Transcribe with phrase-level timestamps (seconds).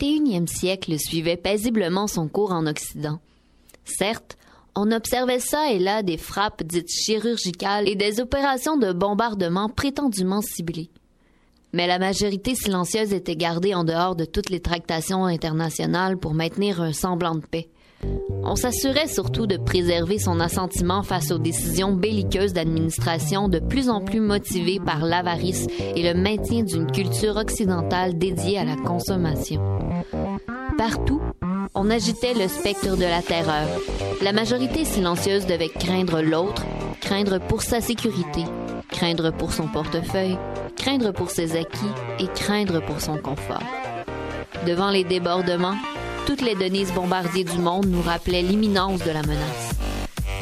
[0.00, 3.20] XXIe siècle suivait paisiblement son cours en Occident.
[3.84, 4.38] Certes,
[4.74, 10.40] on observait ça et là des frappes dites chirurgicales et des opérations de bombardement prétendument
[10.40, 10.90] ciblées.
[11.72, 16.80] Mais la majorité silencieuse était gardée en dehors de toutes les tractations internationales pour maintenir
[16.80, 17.68] un semblant de paix.
[18.42, 24.00] On s'assurait surtout de préserver son assentiment face aux décisions belliqueuses d'administration de plus en
[24.00, 29.60] plus motivées par l'avarice et le maintien d'une culture occidentale dédiée à la consommation.
[30.78, 31.20] Partout,
[31.74, 33.68] on agitait le spectre de la terreur.
[34.22, 36.64] La majorité silencieuse devait craindre l'autre,
[37.00, 38.44] craindre pour sa sécurité,
[38.88, 40.38] craindre pour son portefeuille,
[40.76, 43.62] craindre pour ses acquis et craindre pour son confort.
[44.66, 45.76] Devant les débordements,
[46.26, 49.70] toutes les Denises Bombardier du monde nous rappelaient l'imminence de la menace.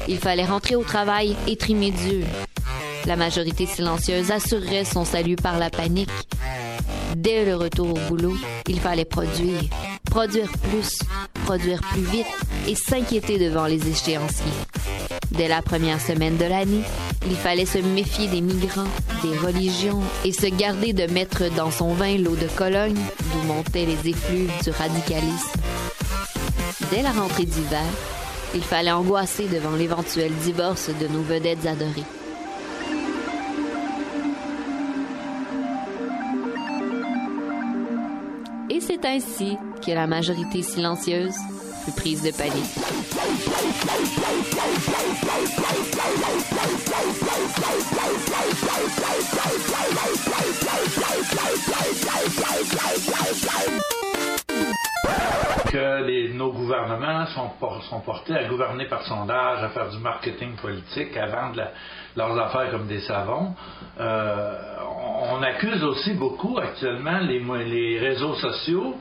[0.09, 2.25] Il fallait rentrer au travail et trimer Dieu.
[3.07, 6.11] La majorité silencieuse assurerait son salut par la panique.
[7.17, 9.63] Dès le retour au boulot, il fallait produire,
[10.05, 10.99] produire plus,
[11.45, 12.27] produire plus vite
[12.67, 15.18] et s'inquiéter devant les échéanciers.
[15.33, 16.83] Dès la première semaine de l'année,
[17.27, 18.89] il fallait se méfier des migrants,
[19.23, 22.99] des religions et se garder de mettre dans son vin l'eau de Cologne
[23.33, 25.61] d'où montaient les effluves du radicalisme.
[26.91, 27.85] Dès la rentrée d'hiver,
[28.55, 32.05] il fallait angoisser devant l'éventuel divorce de nos vedettes adorées.
[38.71, 41.35] Et c'est ainsi que la majorité silencieuse
[41.93, 42.65] prise de panique.
[55.71, 60.57] que nos gouvernements sont, por- sont portés à gouverner par sondage, à faire du marketing
[60.57, 61.61] politique, à vendre
[62.17, 63.55] leurs affaires comme des savons.
[64.01, 64.57] Euh,
[65.39, 68.95] on accuse aussi beaucoup actuellement les, les réseaux sociaux.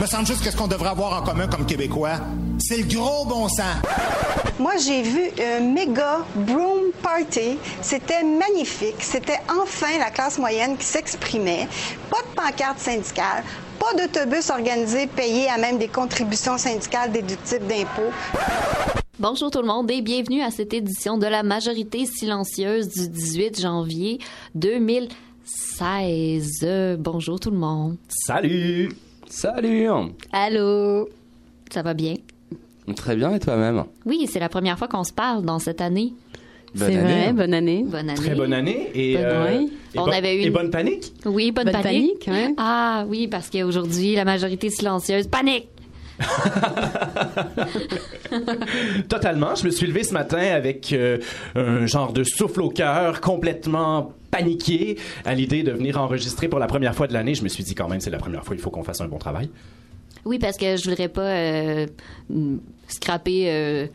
[0.00, 2.18] Me semble juste qu'est-ce qu'on devrait avoir en commun comme Québécois,
[2.58, 3.82] c'est le gros bon sens.
[4.58, 7.58] Moi, j'ai vu un méga broom party.
[7.80, 9.00] C'était magnifique.
[9.00, 11.66] C'était enfin la classe moyenne qui s'exprimait.
[12.10, 13.42] Pas de pancarte syndicale,
[13.80, 18.12] pas d'autobus organisé payé à même des contributions syndicales déductibles d'impôts.
[19.18, 23.60] Bonjour tout le monde et bienvenue à cette édition de la majorité silencieuse du 18
[23.60, 24.18] janvier
[24.54, 25.08] 2000.
[25.44, 26.96] 16.
[26.98, 27.96] Bonjour tout le monde.
[28.08, 28.90] Salut.
[29.26, 29.88] Salut.
[30.32, 31.08] Allô.
[31.70, 32.14] Ça va bien?
[32.96, 33.84] Très bien, et toi-même?
[34.04, 36.12] Oui, c'est la première fois qu'on se parle dans cette année.
[36.74, 37.22] Bonne c'est année.
[37.24, 37.84] vrai, bonne année.
[37.86, 38.14] Bonne année.
[38.20, 38.90] Très bonne année.
[38.94, 39.72] Et, bonne, euh, oui.
[39.96, 40.52] on bon, avait une...
[40.52, 41.12] Bonne panique?
[41.26, 42.28] Oui, bonne, panique.
[42.56, 45.68] Ah oui, parce qu'aujourd'hui, la majorité silencieuse panique.
[49.08, 49.54] Totalement.
[49.54, 51.18] Je me suis levé ce matin avec euh,
[51.54, 56.66] un genre de souffle au cœur complètement paniqué à l'idée de venir enregistrer pour la
[56.66, 57.36] première fois de l'année.
[57.36, 59.06] Je me suis dit quand même, c'est la première fois, il faut qu'on fasse un
[59.06, 59.48] bon travail.
[60.24, 61.86] Oui, parce que je voudrais pas euh,
[62.86, 63.86] scraper euh,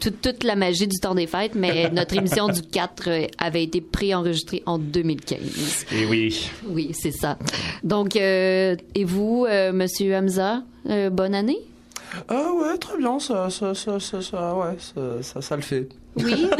[0.00, 3.62] toute, toute la magie du temps des fêtes, mais notre émission du 4 euh, avait
[3.62, 5.86] été préenregistrée en 2015.
[5.92, 6.50] Et oui.
[6.66, 7.38] Oui, c'est ça.
[7.84, 11.58] Donc, euh, et vous, euh, Monsieur Hamza, euh, bonne année?
[12.28, 15.88] Ah ouais, très bien, ça, ça, ça, ça, ça, ouais, ça, ça, ça le fait.
[16.16, 16.48] Oui.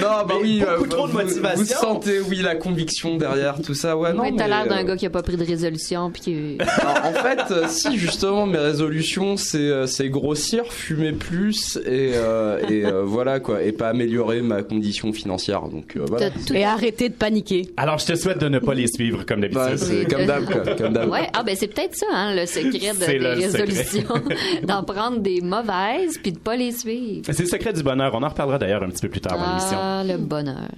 [0.00, 1.56] Non, bah Mais oui, beaucoup euh, trop de vous- motivation.
[1.62, 4.84] Vous sentez, oui, la conviction derrière tout ça, ouais, non, mais t'as l'air d'un euh,
[4.84, 6.58] gars qui a pas pris de résolution puis qui...
[6.60, 12.12] alors, en fait, euh, si justement mes résolutions, c'est euh, c'est grossir, fumer plus et,
[12.14, 15.62] euh, et euh, voilà quoi, et pas améliorer ma condition financière.
[15.68, 16.30] Donc euh, voilà.
[16.30, 17.68] T'as tout- Et arrêtez de paniquer.
[17.76, 19.78] Alors, je te souhaite de ne pas les suivre comme Bah, d'habitude.
[19.78, 21.10] c'est comme d'hab, comme d'hab.
[21.10, 24.14] Ouais, ah ben c'est peut-être ça, hein, le secret de, des résolutions,
[24.62, 27.22] d'en prendre des mauvaises puis de pas les suivre.
[27.26, 27.99] C'est le secret du bonheur.
[28.12, 29.78] On en reparlera d'ailleurs un petit peu plus tard dans l'émission.
[29.80, 30.68] Ah, le bonheur.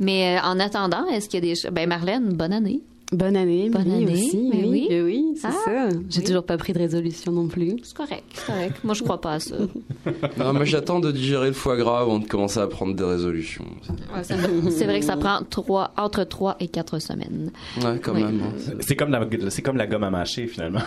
[0.00, 1.70] Mais euh, en attendant, est-ce qu'il y a des.
[1.70, 2.80] Ben Marlène, bonne année.
[3.12, 4.50] Bonne année, Bonne année, aussi.
[4.52, 5.00] mais oui, oui.
[5.02, 5.88] Oui, c'est Ah, ça.
[6.10, 6.24] J'ai oui.
[6.24, 7.76] toujours pas pris de résolution non plus.
[7.84, 8.76] C'est correct, c'est correct.
[8.82, 9.54] Moi, je crois pas à ça.
[10.38, 13.64] Non, moi j'attends de digérer le foie gras avant de commencer à prendre des résolutions.
[14.22, 17.50] C'est vrai que ça prend trois, entre 3 et 4 semaines.
[17.82, 18.22] Ouais, quand Oui.
[18.24, 18.40] même.
[18.42, 18.72] hein.
[18.80, 20.80] C'est comme, la, c'est comme la gomme à mâcher, finalement.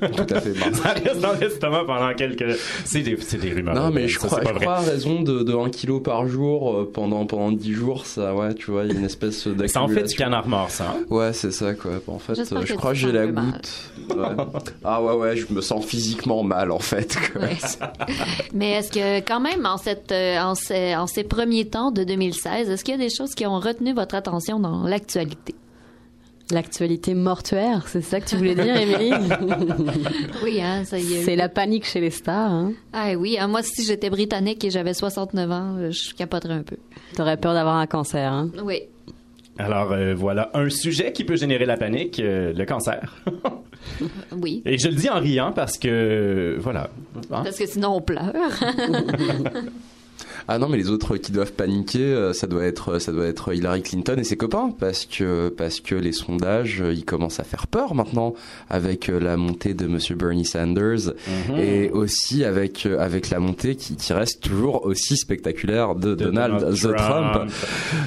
[0.00, 0.52] Tout à fait.
[0.56, 0.74] Bon.
[0.74, 2.56] ça reste dans l'estomac pendant quelques...
[2.84, 3.74] C'est des, c'est des rumeurs.
[3.74, 4.64] Non, mais je Ça, crois, c'est pas je vrai.
[4.66, 8.34] crois à raison de, de 1 kg par jour euh, pendant, pendant 10 jours, ça,
[8.34, 9.80] ouais, tu vois, il y a une espèce d'accumulation.
[9.80, 10.94] Ça en fait du canard mort, ça.
[10.96, 11.04] hein?
[11.10, 11.92] Ouais, c'est ça, quoi.
[12.08, 13.90] En fait, euh, je crois que j'ai la goutte.
[14.10, 14.44] Ouais.
[14.84, 17.16] Ah ouais, ouais, je me sens physiquement mal, en fait.
[17.32, 17.42] quoi.
[17.42, 17.56] Ouais.
[18.54, 22.04] Mais est-ce que quand même en cette euh, en ces, en ces premiers temps de
[22.04, 25.54] 2016, est-ce qu'il y a des choses qui ont retenu votre attention dans l'actualité?
[26.52, 29.10] L'actualité mortuaire, c'est ça que tu voulais dire, Émilie?
[30.44, 31.24] Oui, hein, ça y est.
[31.24, 32.52] C'est la panique chez les stars.
[32.52, 32.72] Hein.
[32.92, 36.62] Ah oui, hein, moi si j'étais britannique et j'avais 69 ans, euh, je capoterais un
[36.62, 36.76] peu.
[37.16, 38.32] T'aurais peur d'avoir un cancer.
[38.32, 38.50] Hein.
[38.62, 38.82] Oui.
[39.58, 43.16] Alors euh, voilà un sujet qui peut générer la panique, euh, le cancer.
[44.32, 44.62] Oui.
[44.66, 46.90] Et je le dis en riant parce que voilà.
[47.30, 47.42] Hein?
[47.44, 48.32] Parce que sinon on pleure.
[50.48, 53.52] Ah non, mais les autres qui doivent paniquer, euh, ça doit être, ça doit être
[53.54, 57.44] Hillary Clinton et ses copains, parce que, parce que les sondages, euh, ils commencent à
[57.44, 58.34] faire peur maintenant
[58.70, 61.12] avec euh, la montée de Monsieur Bernie Sanders
[61.48, 61.58] Mhm.
[61.58, 66.54] et aussi avec, avec la montée qui, qui reste toujours aussi spectaculaire de, De Donald,
[66.60, 67.50] Donald the Trump, Trump.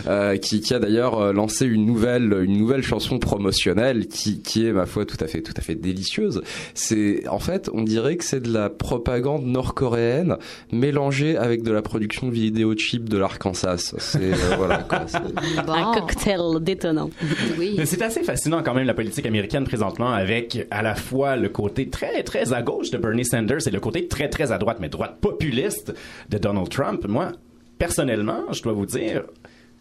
[0.08, 4.72] euh, qui, qui a d'ailleurs lancé une nouvelle, une nouvelle chanson promotionnelle qui, qui est
[4.72, 6.42] ma foi tout à fait, tout à fait délicieuse.
[6.74, 10.38] C'est, en fait, on dirait que c'est de la propagande nord-coréenne
[10.72, 13.94] mélangée avec de la production vidéo cheap de l'Arkansas.
[13.98, 14.88] C'est euh, voilà.
[15.66, 15.74] Bon.
[15.74, 17.10] Un cocktail détonnant.
[17.58, 17.76] Oui.
[17.78, 21.50] Mais C'est assez fascinant quand même la politique américaine présentement avec à la fois le
[21.50, 24.78] côté très très à gauche de Bernie Sanders et le côté très très à droite
[24.80, 25.94] mais droite populiste
[26.30, 27.06] de Donald Trump.
[27.08, 27.32] Moi,
[27.78, 29.24] personnellement, je dois vous dire,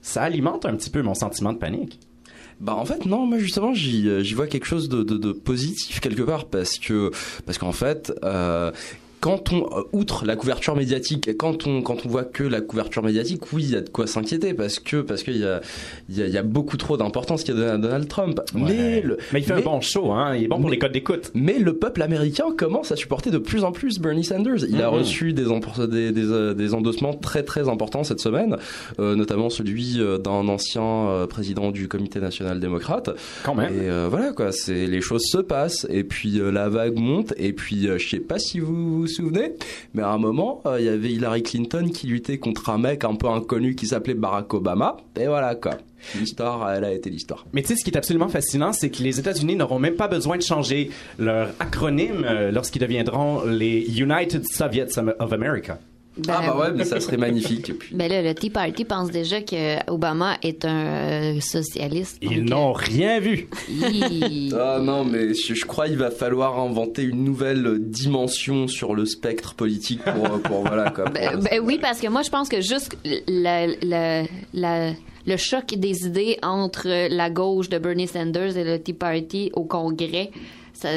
[0.00, 2.00] ça alimente un petit peu mon sentiment de panique.
[2.60, 5.30] Bah en fait non, moi justement j'y euh, j'y vois quelque chose de, de, de
[5.30, 7.12] positif quelque part parce que
[7.46, 8.72] parce qu'en fait euh,
[9.20, 13.02] quand on euh, outre la couverture médiatique, quand on quand on voit que la couverture
[13.02, 15.60] médiatique, oui, il y a de quoi s'inquiéter parce que parce qu'il y a
[16.08, 18.40] il y a, y a beaucoup trop d'importance qu'il y a à Donald Trump.
[18.54, 20.34] Mais le, Mais il fait mais- un bon show, hein.
[20.36, 21.30] Il est bon pour les codes d'écoute.
[21.34, 24.64] mais le peuple américain commence à supporter de plus en plus Bernie Sanders.
[24.68, 24.98] Il a Mhm.
[24.98, 28.56] reçu des, empor- des, des, euh, des endossements très très importants cette semaine,
[29.00, 33.10] euh, notamment celui d'un ancien président du Comité national démocrate.
[33.44, 33.72] Quand même.
[33.74, 37.32] Et euh, voilà quoi, c'est les choses se passent et puis euh, la vague monte
[37.36, 39.52] et puis je sais pas si vous souvenez,
[39.94, 43.04] mais à un moment euh, il y avait Hillary Clinton qui luttait contre un mec
[43.04, 45.72] un peu inconnu qui s'appelait Barack Obama et voilà quoi.
[46.16, 47.44] L'histoire, elle a été l'histoire.
[47.52, 50.06] Mais tu sais, ce qui est absolument fascinant, c'est que les États-Unis n'auront même pas
[50.06, 55.78] besoin de changer leur acronyme euh, lorsqu'ils deviendront les United Soviets of America.
[56.26, 57.72] Ben, ah bah ouais, mais ça serait magnifique.
[57.78, 62.18] Puis- Ben là, le Tea Party pense déjà que Obama est un euh, socialiste.
[62.22, 63.48] Ils donc, n'ont rien vu.
[63.70, 64.50] euh.
[64.58, 69.06] Ah non, mais je, je crois qu'il va falloir inventer une nouvelle dimension sur le
[69.06, 71.04] spectre politique pour, euh, pour voilà quoi.
[71.10, 74.24] Ben, ben oui, parce que moi, je pense que juste la- la-
[74.54, 74.92] la-
[75.26, 79.64] le choc des idées entre la gauche de Bernie Sanders et le Tea Party au
[79.64, 80.30] Congrès,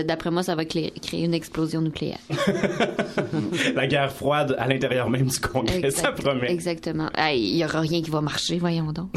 [0.06, 2.20] d'après moi, ça va créer une explosion nucléaire.
[3.76, 6.52] La guerre froide à l'intérieur même du Congrès, ça Exact- promet.
[6.52, 7.10] Exactement.
[7.16, 9.10] Hey, Il y aura rien qui va marcher, voyons donc.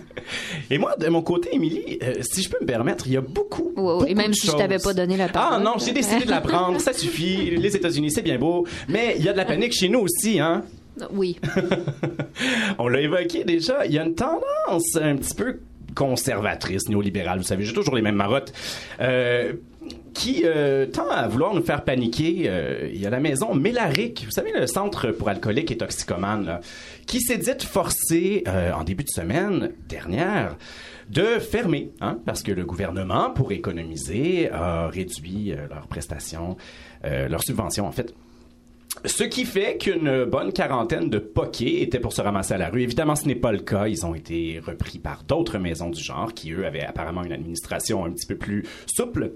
[0.70, 3.20] Et moi, de mon côté, Émilie, euh, si je peux me permettre, il y a
[3.20, 3.72] beaucoup.
[4.06, 4.60] Et même de si je choses.
[4.60, 5.58] t'avais pas donné la parole.
[5.60, 7.50] Ah non, j'ai décidé de la prendre, ça suffit.
[7.56, 8.66] Les États-Unis, c'est bien beau.
[8.88, 10.62] Mais il y a de la panique chez nous aussi, hein.
[11.12, 11.38] Oui.
[12.78, 15.60] On l'a évoqué déjà, il y a une tendance un petit peu
[15.94, 18.52] conservatrice, néolibérale, vous savez, j'ai toujours les mêmes marottes,
[19.00, 19.52] euh,
[20.16, 22.44] qui euh, tend à vouloir nous faire paniquer.
[22.46, 26.60] Euh, il y a la maison Mélaric, vous savez, le centre pour alcooliques et toxicomanes,
[27.06, 30.56] qui s'est dit forcé euh, en début de semaine dernière
[31.10, 36.56] de fermer, hein, parce que le gouvernement, pour économiser, a réduit euh, leurs prestations,
[37.04, 38.12] leurs subventions, en fait.
[39.04, 42.82] Ce qui fait qu'une bonne quarantaine de poquets étaient pour se ramasser à la rue.
[42.82, 43.86] Évidemment, ce n'est pas le cas.
[43.86, 48.04] Ils ont été repris par d'autres maisons du genre qui, eux, avaient apparemment une administration
[48.04, 49.32] un petit peu plus souple.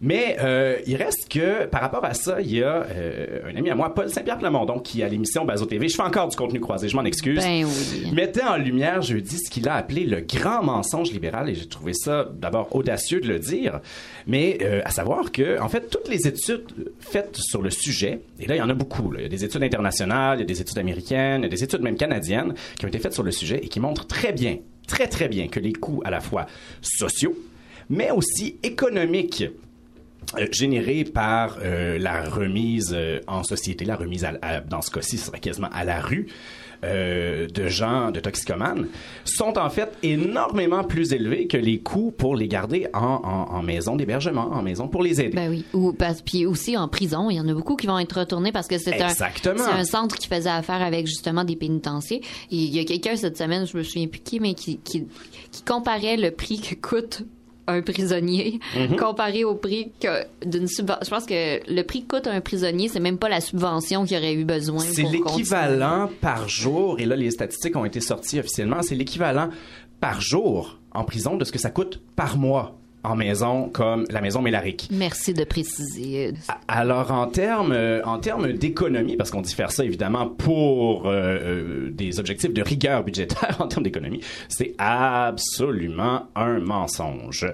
[0.00, 3.70] Mais euh, il reste que, par rapport à ça, il y a euh, un ami
[3.70, 6.60] à moi, Paul Saint-Pierre Plamondon, qui, à l'émission Bazo TV, je fais encore du contenu
[6.60, 8.12] croisé, je m'en excuse, Ben oui.
[8.12, 11.92] mettait en lumière jeudi ce qu'il a appelé le grand mensonge libéral, et j'ai trouvé
[11.94, 13.80] ça d'abord audacieux de le dire,
[14.26, 18.46] mais euh, à savoir que, en fait, toutes les études faites sur le sujet, et
[18.46, 19.20] là, il y en a beaucoup, là.
[19.20, 21.50] il y a des études internationales, il y a des études américaines, il y a
[21.50, 24.32] des études même canadiennes qui ont été faites sur le sujet et qui montrent très
[24.32, 26.46] bien, très très bien que les coûts à la fois
[26.82, 27.36] sociaux,
[27.88, 29.44] mais aussi économiques
[30.38, 34.90] euh, générés par euh, la remise euh, en société, la remise à- à- dans ce
[34.90, 36.26] cas-ci, ce serait quasiment à la rue
[36.84, 38.86] euh, de gens, de toxicomanes,
[39.24, 43.62] sont en fait énormément plus élevés que les coûts pour les garder en, en- en
[43.62, 45.34] maison d'hébergement, en maison pour les aider.
[45.34, 45.64] Ben oui.
[45.72, 48.52] Ou, parce, puis aussi en prison, il y en a beaucoup qui vont être retournés
[48.52, 49.08] parce que c'est un,
[49.70, 52.18] un centre qui faisait affaire avec justement des pénitenciers.
[52.50, 55.06] Et il y a quelqu'un cette semaine, je me souviens plus qui, mais qui, qui,
[55.50, 57.22] qui comparait le prix que coûte
[57.68, 58.96] un prisonnier Mhm.
[58.96, 61.00] comparé au prix que d'une subvention.
[61.04, 64.16] Je pense que le prix que coûte un prisonnier, c'est même pas la subvention qu'il
[64.16, 64.78] aurait eu besoin.
[64.80, 69.48] C'est l'équivalent par jour, et là les statistiques ont été sorties officiellement, c'est l'équivalent
[70.00, 74.20] par jour en prison de ce que ça coûte par mois en maison comme la
[74.20, 74.88] maison Mélaric.
[74.90, 76.34] Merci de préciser.
[76.68, 81.12] Alors en termes euh, en termes d'économie, parce qu'on dit faire ça évidemment pour euh,
[81.12, 87.46] euh, des objectifs de rigueur budgétaire en termes d'économie, c'est absolument un mensonge.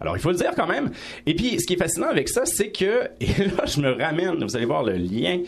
[0.00, 0.90] Alors il faut le dire quand même.
[1.26, 4.42] Et puis ce qui est fascinant avec ça, c'est que et là je me ramène,
[4.42, 5.40] vous allez voir le lien.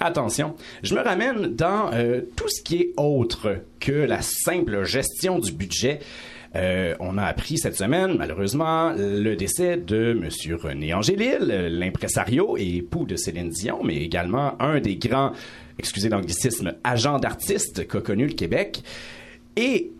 [0.00, 5.40] Attention, je me ramène dans euh, tout ce qui est autre que la simple gestion
[5.40, 5.98] du budget.
[6.56, 10.56] Euh, on a appris cette semaine, malheureusement, le décès de M.
[10.56, 15.32] René Angélil, l'impresario et époux de Céline Dion, mais également un des grands,
[15.78, 18.82] excusez l'anglicisme, agents d'artistes qu'a connu le Québec.
[19.56, 19.90] Et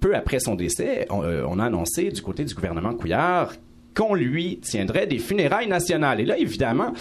[0.00, 3.52] peu après son décès, on, euh, on a annoncé du côté du gouvernement Couillard
[3.94, 6.20] qu'on lui tiendrait des funérailles nationales.
[6.20, 6.92] Et là, évidemment,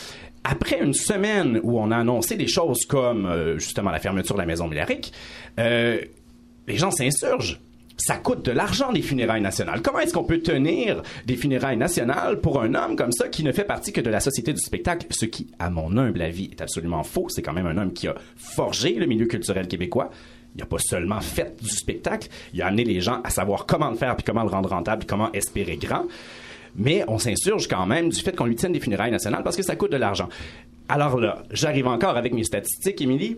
[0.44, 4.40] après une semaine où on a annoncé des choses comme euh, justement la fermeture de
[4.42, 5.14] la maison Milleric,
[5.60, 6.00] euh,
[6.68, 7.60] les gens s'insurgent.
[8.00, 9.82] Ça coûte de l'argent des funérailles nationales.
[9.82, 13.52] Comment est-ce qu'on peut tenir des funérailles nationales pour un homme comme ça qui ne
[13.52, 16.62] fait partie que de la société du spectacle, ce qui, à mon humble avis, est
[16.62, 17.28] absolument faux.
[17.28, 20.12] C'est quand même un homme qui a forgé le milieu culturel québécois.
[20.56, 23.92] Il n'a pas seulement fait du spectacle, il a amené les gens à savoir comment
[23.92, 26.06] le faire, puis comment le rendre rentable, puis comment espérer grand.
[26.76, 29.64] Mais on s'insurge quand même du fait qu'on lui tienne des funérailles nationales parce que
[29.64, 30.30] ça coûte de l'argent.
[30.88, 33.38] Alors là, j'arrive encore avec mes statistiques, Émilie.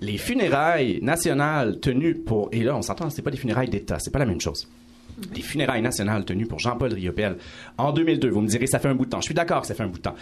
[0.00, 2.48] Les funérailles nationales tenues pour...
[2.52, 4.68] Et là, on s'entend, c'est pas des funérailles d'État, c'est pas la même chose.
[5.34, 7.36] Les funérailles nationales tenues pour Jean-Paul Riopel
[7.76, 8.28] en 2002.
[8.28, 9.20] Vous me direz, ça fait un bout de temps.
[9.20, 10.14] Je suis d'accord que ça fait un bout de temps.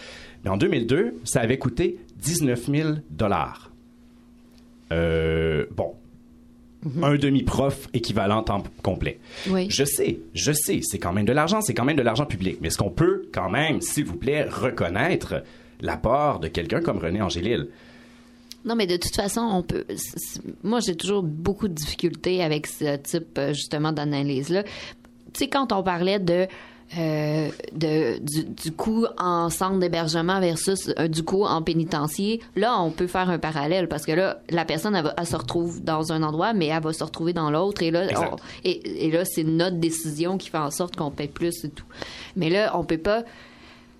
[0.43, 3.71] Mais en 2002, ça avait coûté 19 000 dollars.
[4.91, 5.93] Euh, bon.
[7.03, 9.19] Un demi-prof équivalent temps complet.
[9.49, 9.67] Oui.
[9.69, 12.59] Je sais, je sais, c'est quand même de l'argent, c'est quand même de l'argent public.
[12.61, 15.43] Mais est-ce qu'on peut quand même, s'il vous plaît, reconnaître
[15.81, 17.67] l'apport de quelqu'un comme René Angélil?
[18.67, 19.85] Non, mais de toute façon, on peut.
[20.63, 24.63] Moi, j'ai toujours beaucoup de difficultés avec ce type, euh, justement, d'analyse-là.
[24.63, 24.69] Tu
[25.33, 26.47] sais, quand on parlait de.
[26.97, 32.79] euh, de, du, du coût en centre d'hébergement versus euh, du coût en pénitencier, là,
[32.81, 35.83] on peut faire un parallèle parce que là, la personne, elle, va- elle se retrouve
[35.83, 37.81] dans un endroit, mais elle va se retrouver dans l'autre.
[37.83, 38.29] Et là, Exact.
[38.33, 41.69] on- et, et là, c'est notre décision qui fait en sorte qu'on paie plus et
[41.69, 41.83] tout.
[42.37, 43.23] Mais là, on peut pas.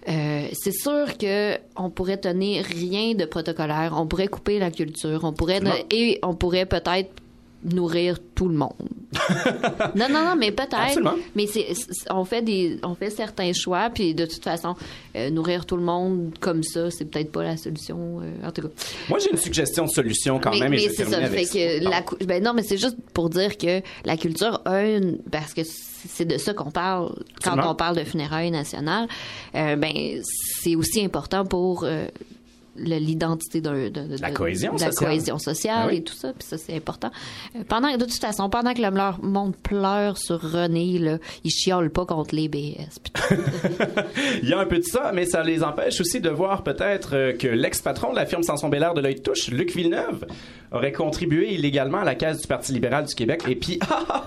[0.07, 5.21] Euh, c'est sûr que on pourrait tenir rien de protocolaire, on pourrait couper la culture,
[5.23, 5.61] on pourrait
[5.91, 7.09] et on pourrait peut-être
[7.63, 8.73] nourrir tout le monde.
[9.95, 10.99] non, non, non, mais peut-être.
[11.35, 11.67] Mais c'est,
[12.09, 14.75] on fait des, on fait certains choix, puis de toute façon,
[15.15, 18.21] euh, nourrir tout le monde comme ça, c'est peut-être pas la solution.
[18.21, 18.67] euh, en tout cas.
[19.09, 20.73] Moi, j'ai une suggestion de solution quand mais, même.
[20.73, 21.17] et mais je vais ça.
[21.17, 21.89] avec Fait que ça.
[21.89, 25.61] la, ben non, mais c'est juste pour dire que la culture a une, parce que
[25.63, 27.07] c'est de ça qu'on parle
[27.41, 27.71] quand Absolument.
[27.71, 29.07] on parle de funérailles nationales.
[29.55, 30.21] euh, ben
[30.61, 31.85] c'est aussi important pour
[32.77, 35.09] l'identité de, de- La cohésion de la sociale.
[35.11, 35.97] cohésion sociale Ah oui.
[35.97, 36.33] et tout ça.
[36.33, 37.11] Puis ça c'est important.
[37.55, 41.89] Euh, pendant de toute façon, pendant que le monde pleure sur René, là, ils chiolent
[41.91, 42.99] pas contre les BS.
[44.43, 47.15] Il y a un peu de ça, mais ça les empêche aussi de voir peut-être
[47.15, 50.25] euh, que l'ex-patron de la firme Samson Belair de l'œil touche, Luc Villeneuve,
[50.71, 53.43] aurait contribué illégalement à la caisse du Parti libéral du Québec.
[53.47, 53.79] Et puis,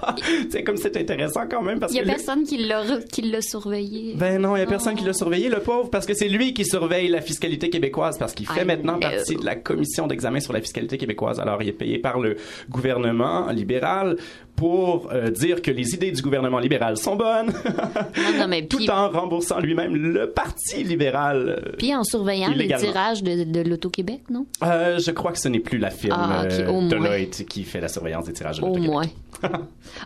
[0.50, 2.82] sais, comme c'est intéressant quand même parce Il y a que Luc- personne qui l'a
[3.12, 4.14] qui l'a surveillé.
[4.16, 6.54] Ben non, il y a personne qui l'a surveillé, le pauvre, parce que c'est lui
[6.54, 10.52] qui surveille la fiscalité québécoise, parce qu'il fait maintenant partie de la commission d'examen sur
[10.52, 11.40] la fiscalité québécoise.
[11.40, 12.36] Alors, il est payé par le
[12.70, 14.16] gouvernement libéral
[14.56, 18.88] pour euh, dire que les idées du gouvernement libéral sont bonnes, Non, non, mais tout
[18.90, 21.48] en remboursant lui-même le parti libéral.
[21.66, 24.46] euh, Puis en surveillant les tirages de, de l'Auto-Québec, non?
[24.62, 26.88] Euh, je crois que ce n'est plus la firme Ah, ok, euh, au.
[26.88, 28.90] Deloitte qui fait la surveillance des tirages de Au l'Auto-Québec.
[28.90, 29.06] moins.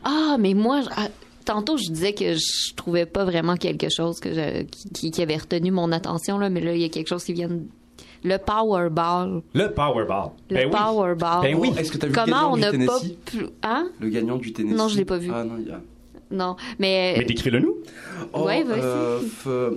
[0.04, 1.08] ah, mais moi, ah,
[1.44, 5.22] tantôt, je disais que je trouvais pas vraiment quelque chose que je- qui, qui- qui
[5.22, 7.60] avait retenu mon attention, là, mais là, il y a quelque chose qui vient de...
[8.25, 9.43] Le Powerball.
[9.54, 10.31] Le Powerball.
[10.50, 10.71] Le Ben oui.
[10.73, 11.43] Powerball.
[11.43, 11.73] Ben oui.
[11.78, 13.16] Est-ce que t'as vu le Comment gagnant on du n'a pas Tennessee?
[13.26, 13.47] pu...
[13.62, 13.88] Hein?
[14.00, 14.76] Le gagnant du Tennessee?
[14.76, 15.31] Non, je l'ai pas vu.
[15.35, 15.81] Ah non, il y a.
[16.31, 17.14] Non, mais...
[17.19, 17.76] Mais décris-le nous.
[18.35, 18.81] Ouais, vas-y.
[18.81, 19.71] euh, f- euh,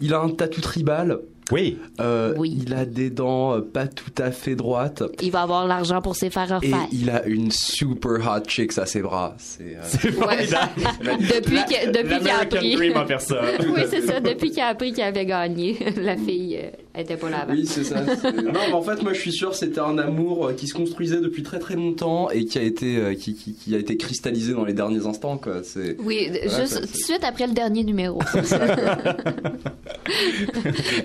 [0.00, 1.18] il a un tatou tribal.
[1.50, 1.76] Oui.
[2.00, 2.62] euh, Oui.
[2.64, 5.02] Il a des dents euh, pas tout à fait droites.
[5.20, 6.86] Il va avoir l'argent pour se faire Et refaire.
[6.92, 9.34] il a une super hot chick à ses bras.
[9.38, 9.76] C'est.
[9.76, 10.70] euh, C'est formidable.
[11.20, 12.74] Depuis qu'il a appris.
[12.74, 13.44] Dream en personne.
[13.74, 14.20] oui, c'est ça.
[14.20, 16.70] Depuis qu'il a appris qu'il avait gagné, la fille euh,
[17.00, 17.52] était pas là avant.
[17.54, 18.00] Oui, c'est ça.
[18.02, 21.20] non, mais en fait, moi, je suis sûr, c'était un amour euh, qui se construisait
[21.20, 24.52] depuis très très longtemps et qui a été, euh, qui, qui, qui a été cristallisé
[24.52, 25.62] dans les derniers instants, quoi.
[25.62, 25.96] C'est.
[26.00, 28.20] Oui, juste ça, tout de c'est- suite après le dernier numéro.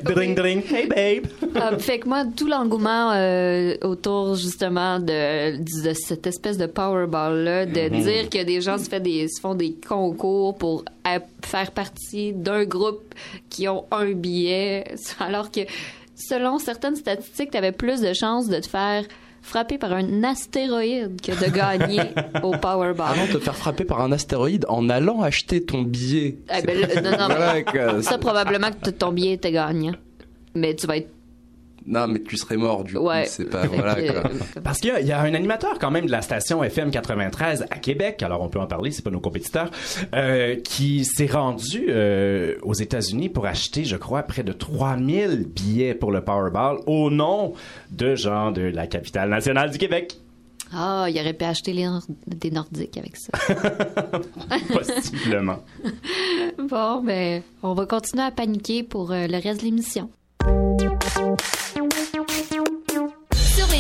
[0.03, 0.63] Dring, dring.
[0.71, 1.27] Hey, babe.
[1.55, 7.65] Ah, fait que moi, tout l'engouement euh, autour justement de, de cette espèce de Powerball-là,
[7.65, 8.01] de Mhm.
[8.01, 10.83] dire que des gens se, fait des, se font des concours pour
[11.43, 13.13] faire partie d'un groupe
[13.49, 15.61] qui ont un billet, alors que
[16.15, 19.03] selon certaines statistiques, tu avais plus de chances de te faire
[19.41, 22.01] frapper par un astéroïde que de gagner
[22.43, 23.11] au Powerball.
[23.11, 26.37] Avant de te faire frapper par un astéroïde en allant acheter ton billet.
[26.53, 28.01] Eh ben, non, non.
[28.01, 29.93] Ça, probablement que ton billet était gagnant.
[30.53, 31.09] Mais tu vas être.
[31.87, 33.23] Non, mais tu serais mort du Ouais.
[33.23, 33.29] coup.
[33.31, 33.65] C'est pas.
[33.65, 34.29] Voilà, quoi.
[34.63, 36.91] Parce qu'il y, a- il y a un animateur quand même de la station FM
[36.91, 39.71] 93 à Québec, alors on peut en parler, c'est pas nos compétiteurs,
[40.13, 45.93] euh, qui s'est rendu euh, aux États-Unis pour acheter, je crois, près de 3000 billets
[45.95, 47.53] pour le Powerball au nom
[47.91, 50.17] de gens de la capitale nationale du Québec.
[50.73, 53.31] Ah, il aurait pu acheter les Nord- des Nordiques avec ça.
[54.73, 55.59] Possiblement.
[56.57, 60.09] bon, ben, on va continuer à paniquer pour euh, le reste de l'émission.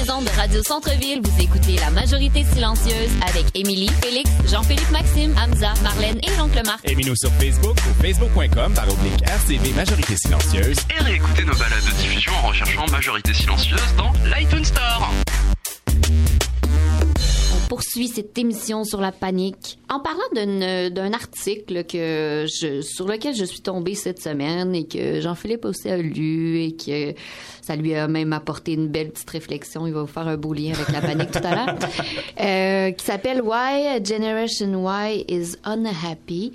[0.07, 4.89] Sur les ondes de Radio Centre-Ville, vous écoutez La Majorité Silencieuse avec Émilie, Félix, Jean-Philippe
[4.89, 6.79] Maxime, Hamza, Marlène et l'oncle Marc.
[6.89, 10.77] Aimez-nous sur Facebook ou facebook.com par oblique RCV Majorité Silencieuse.
[10.97, 15.11] Et réécoutez nos balades de diffusion en recherchant Majorité Silencieuse dans l'iTunes Store.
[17.67, 23.35] Poursuit cette émission sur la panique en parlant d'une- d'un article que je, sur lequel
[23.35, 27.13] je suis tombée cette semaine et que Jean-Philippe aussi a lu et que
[27.61, 29.85] ça lui a même apporté une belle petite réflexion.
[29.85, 31.75] Il va vous faire un beau lien avec la panique tout à l'heure.
[32.39, 36.53] Euh, qui s'appelle Why Generation Y is Unhappy,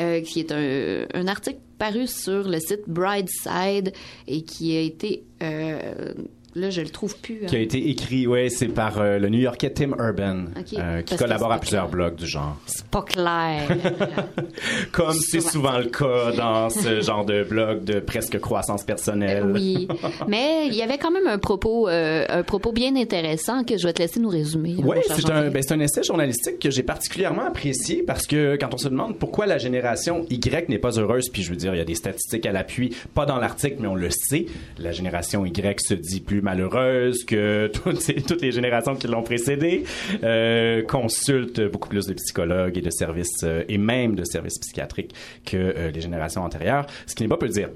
[0.00, 3.92] euh, qui est un, un article paru sur le site Brideside
[4.28, 5.24] et qui a été...
[5.42, 6.14] euh,
[6.54, 7.40] là, je le trouve plus.
[7.42, 7.46] hein.
[7.46, 10.76] Qui a été écrit, ouais, c'est par euh, le New Yorkais Tim Urban, euh, qui
[10.76, 12.56] parce collabore à plusieurs blogs du genre.
[12.66, 13.68] C'est pas clair.
[14.92, 19.50] Comme c'est souvent le cas dans ce genre de blog de presque croissance personnelle.
[19.52, 19.88] Oui,
[20.28, 23.86] mais il y avait quand même un propos, euh, un propos bien intéressant que je
[23.86, 24.76] vais te laisser nous résumer.
[24.78, 28.72] Oui, c'est un, ben, c'est un essai journalistique que j'ai particulièrement apprécié parce que quand
[28.72, 31.78] on se demande pourquoi la génération Y n'est pas heureuse, puis je veux dire, il
[31.78, 34.46] y a des statistiques à l'appui, pas dans l'article, mais on le sait,
[34.78, 39.22] la génération Y se dit plus malheureuse que toutes, ces- toutes les générations qui l'ont
[39.22, 39.82] précédée,
[40.22, 45.12] euh, consulte beaucoup plus de psychologues et de services, euh, et même de services psychiatriques
[45.44, 47.70] que euh, les générations antérieures, ce qui n'est pas peu dire.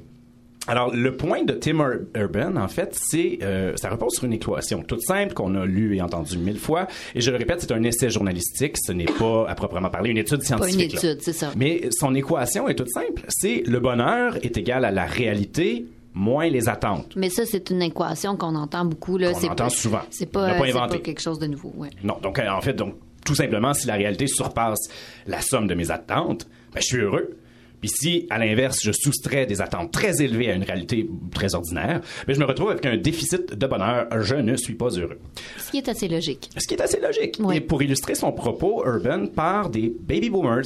[0.70, 4.34] Alors, le point de Tim Ur- Urban, en fait, c'est, euh, ça repose sur une
[4.34, 6.86] équation toute simple qu'on a lue et entendue mille fois.
[7.14, 8.76] Et je le répète, c'est un essai journalistique.
[8.76, 10.92] Ce n'est pas, à proprement parler, une étude Pas scientifique.
[10.92, 11.10] une là.
[11.12, 11.52] étude, c'est ça.
[11.56, 13.22] Mais son équation est toute simple.
[13.28, 17.14] C'est le bonheur est égal à la réalité moins les attentes.
[17.16, 19.18] Mais ça, c'est une équation qu'on entend beaucoup.
[19.18, 19.32] Là.
[19.34, 20.00] C'est entend pas- souvent.
[20.10, 21.72] C'est On pas, pas pas quelque chose de nouveau.
[21.76, 21.90] Ouais.
[22.02, 24.88] Non, donc euh, en fait, donc tout simplement, si la réalité surpasse
[25.26, 27.36] la somme de mes attentes, ben, je suis heureux.
[27.80, 32.00] Puis si, à l'inverse, je soustrais des attentes très élevées à une réalité très ordinaire,
[32.26, 34.08] ben, je me retrouve avec un déficit de bonheur.
[34.20, 35.20] Je ne suis pas heureux.
[35.58, 36.50] Ce qui est assez logique.
[36.56, 37.38] Ce qui est assez logique.
[37.52, 40.64] Et pour illustrer son propos, Urban part des baby boomers.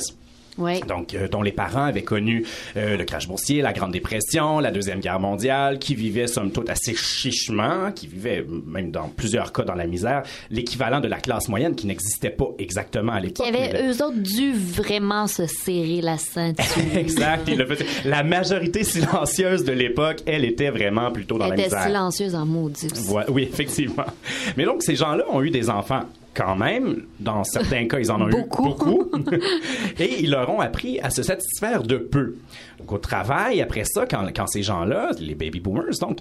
[0.58, 0.80] Oui.
[0.86, 2.44] Donc, euh, dont les parents avaient connu
[2.76, 6.68] euh, le crash boursier, la Grande Dépression, la Deuxième Guerre mondiale, qui vivaient somme toute
[6.68, 11.48] assez chichement, qui vivaient même dans plusieurs cas dans la misère, l'équivalent de la classe
[11.48, 13.46] moyenne qui n'existait pas exactement à Qui l'époque.
[13.48, 16.64] avaient, mais- eux autres, dû vraiment se serrer la ceinture.
[16.94, 17.48] Exact.
[17.48, 17.66] le.
[18.04, 21.84] La majorité silencieuse de l'époque, elle était vraiment plutôt dans Elle la était misère.
[21.84, 22.88] silencieuse en maudit.
[23.10, 24.04] Ouais, oui, effectivement.
[24.56, 26.02] Mais donc, ces gens-là ont eu des enfants
[26.34, 27.04] quand même.
[27.20, 28.64] Dans certains cas, ils en ont Beaucoup.
[28.64, 29.10] eu beaucoup.
[29.98, 32.36] Et ils leur ont appris à se satisfaire de peu.
[32.78, 36.18] Donc, au travail, après ça, quand, quand ces gens-là, les baby boomers, donc,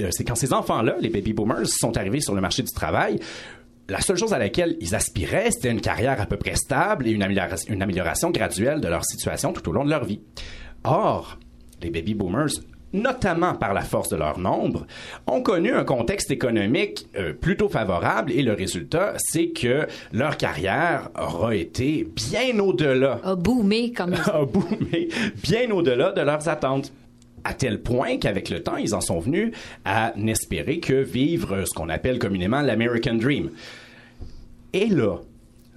[0.00, 3.18] euh, c'est quand ces enfants-là, les baby boomers, sont arrivés sur le marché du travail,
[3.88, 7.10] la seule chose à laquelle ils aspiraient, c'était une carrière à peu près stable et
[7.10, 10.20] une amélioration, une amélioration graduelle de leur situation tout au long de leur vie.
[10.84, 11.38] Or,
[11.82, 12.50] les baby boomers
[12.92, 14.86] notamment par la force de leur nombre,
[15.26, 21.10] ont connu un contexte économique euh, plutôt favorable et le résultat, c'est que leur carrière
[21.18, 25.08] aura été bien au-delà A boomé comme a boomé
[25.42, 26.92] bien au-delà de leurs attentes.
[27.44, 29.52] À tel point qu'avec le temps, ils en sont venus
[29.84, 33.50] à n'espérer que vivre ce qu'on appelle communément l'American Dream.
[34.72, 35.18] Et là,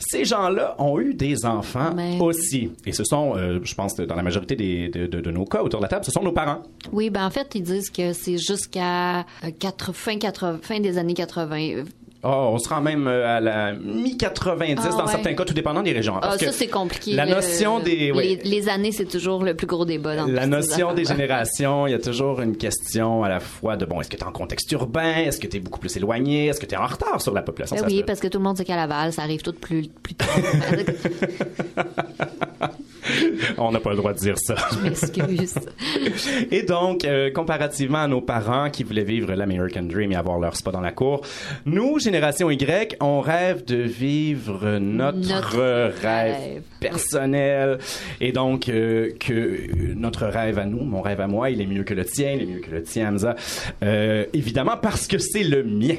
[0.01, 2.71] ces gens-là ont eu des enfants Mais- aussi.
[2.85, 5.61] Et ce sont, euh, je pense, dans la majorité des- de, de- de nos cas
[5.61, 6.63] autour de la table, ce sont nos parents.
[6.91, 9.51] Oui, ben en fait, ils disent que c'est jusqu'à euh,
[9.93, 11.83] fin, 80 fin des années 80.
[12.23, 15.11] Oh, on se rend même euh, à la mi-90 Ah, dans ouais.
[15.11, 16.13] certains cas, tout dépendant des régions.
[16.17, 17.13] Ah, Parce ça, c'est compliqué.
[17.13, 18.11] La notion des...
[18.11, 21.91] Les, les années, c'est toujours le plus gros débat dans La notion des générations, il
[21.91, 24.31] y a toujours une question à la fois de bon, est-ce que tu es en
[24.31, 27.19] contexte urbain, est-ce que tu es beaucoup plus éloigné, est-ce que tu es en retard
[27.19, 27.75] sur la population?
[27.75, 29.87] Ben se oui, parce que tout le monde sait qu'à Laval, ça arrive tout plus,
[29.87, 30.27] plus tard.
[33.57, 34.55] On n'a pas le droit de dire ça.
[34.85, 35.55] Excuse.
[36.51, 40.55] Et donc, euh, comparativement à nos parents qui voulaient vivre l'American Dream et avoir leur
[40.55, 41.21] spot dans la cour,
[41.65, 46.61] nous, génération Y, on rêve de vivre notre, Notre rêve, rêve.
[46.79, 47.77] personnel.
[48.19, 51.83] Et donc, euh, que notre rêve à nous, mon rêve à moi, il est mieux
[51.83, 53.35] que le tien, il est mieux que le tien, Hamza.
[53.83, 55.95] Euh, évidemment, parce que c'est le mien.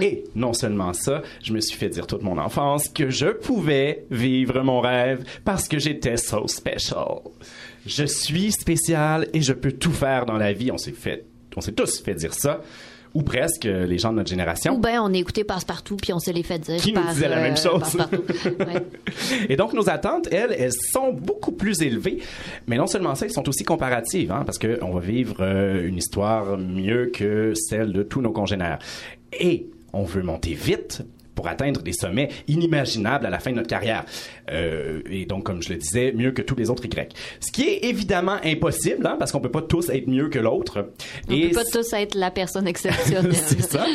[0.00, 4.04] Et non seulement ça, je me suis fait dire toute mon enfance que je pouvais
[4.10, 7.20] vivre mon rêve parce que j'étais so special.
[7.86, 10.70] Je suis spécial et je peux tout faire dans la vie.
[10.70, 11.24] On s'est fait,
[11.56, 12.60] on s'est tous fait dire ça,
[13.14, 14.74] ou presque euh, les gens de notre génération.
[14.74, 16.76] Ou bien on a écouté Passe-Partout, puis on se les fait dire.
[16.76, 17.80] Qui nous disait la euh, même chose.
[17.80, 18.22] Passe-Partout.
[18.58, 18.84] Ouais.
[19.48, 22.18] Et donc, nos attentes, elles, elles sont beaucoup plus élevées.
[22.66, 25.96] Mais non seulement ça, elles sont aussi comparatives, hein, parce qu'on va vivre euh, une
[25.96, 28.78] histoire mieux que celle de tous nos congénères.
[29.32, 31.02] Et on veut monter vite
[31.38, 34.04] pour atteindre des sommets inimaginables à la fin de notre carrière.
[34.50, 37.14] Euh, et donc, comme je le disais, mieux que tous les autres Y.
[37.38, 40.90] Ce qui est évidemment impossible, hein, parce qu'on peut pas tous être mieux que l'autre.
[41.28, 43.32] On Et peut pas tous être la personne exceptionnelle.
[43.36, 43.86] c'est ça.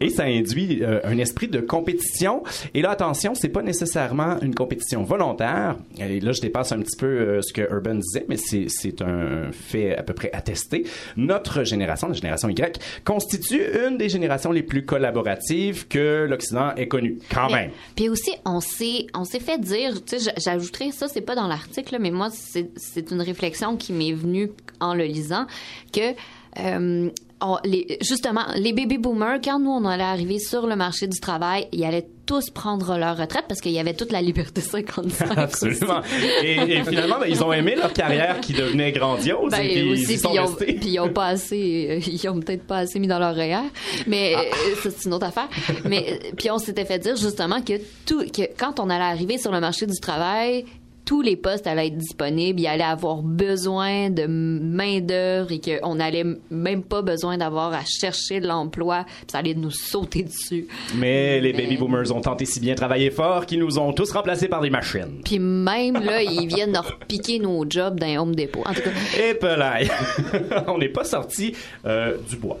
[0.00, 2.44] Et ça induit euh, un esprit de compétition.
[2.72, 5.74] Et là, attention, c'est pas nécessairement une compétition volontaire.
[5.98, 9.02] Et là, je dépasse un petit peu euh, ce que Urban disait, mais c'est, c'est
[9.02, 10.86] un fait à peu près attesté.
[11.16, 16.88] Notre génération, la génération Y, constitue une des générations les plus collaboratives que l'Occident ait
[16.88, 17.18] connues.
[17.32, 17.70] Quand Mais- même.
[17.94, 21.46] Puis aussi, on s'est, on s'est fait dire, tu sais, j'ajouterais ça, c'est pas dans
[21.46, 25.46] l'article, mais moi, c'est, c'est une réflexion qui m'est venue en le lisant,
[25.92, 26.14] que
[26.60, 31.06] euh, on- les, justement, les baby boomers, quand nous, on allait arriver sur le marché
[31.06, 34.60] du travail, ils allaient tous prendre leur retraite parce qu'il y avait toute la liberté
[34.62, 35.36] 55.
[35.38, 36.00] Absolument.
[36.42, 39.50] Et, et finalement, ben, ils ont aimé leur carrière qui devenait grandiose.
[39.52, 41.86] Ben, et puis aussi, ils y puis sont ils ont, puis ils ont pas assez,
[41.90, 43.58] euh, ils ont peut-être pas assez mis dans leur REER,
[44.06, 44.40] mais Ah.
[44.40, 45.48] euh, c'est une autre affaire.
[45.84, 47.74] Mais puis on s'était fait dire justement que
[48.06, 50.64] tout, que quand on allait arriver sur le marché du travail,
[51.06, 55.94] tous les postes allaient être disponibles, il allait avoir besoin de main d'œuvre et qu'on
[55.94, 60.66] n'allait même pas besoin d'avoir à chercher de l'emploi, puis ça allait nous sauter dessus.
[60.96, 64.10] Mais les Mais- baby boomers ont tenté si bien travailler fort qu'ils nous ont tous
[64.10, 65.20] remplacés par des machines.
[65.24, 68.62] Puis même là, ils viennent de repiquer nos jobs dans Home Depot.
[68.66, 69.88] En tout cas, Et pelaille.
[70.66, 71.54] On n'est pas sorti
[71.86, 72.58] euh, du bois.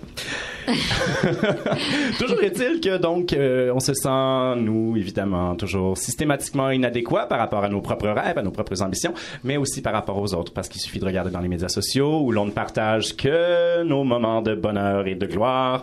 [2.18, 7.64] toujours est-il que donc euh, on se sent nous évidemment toujours systématiquement inadéquats par rapport
[7.64, 10.68] à nos propres rêves, à nos propres ambitions, mais aussi par rapport aux autres parce
[10.68, 14.42] qu'il suffit de regarder dans les médias sociaux où l'on ne partage que nos moments
[14.42, 15.82] de bonheur et de gloire.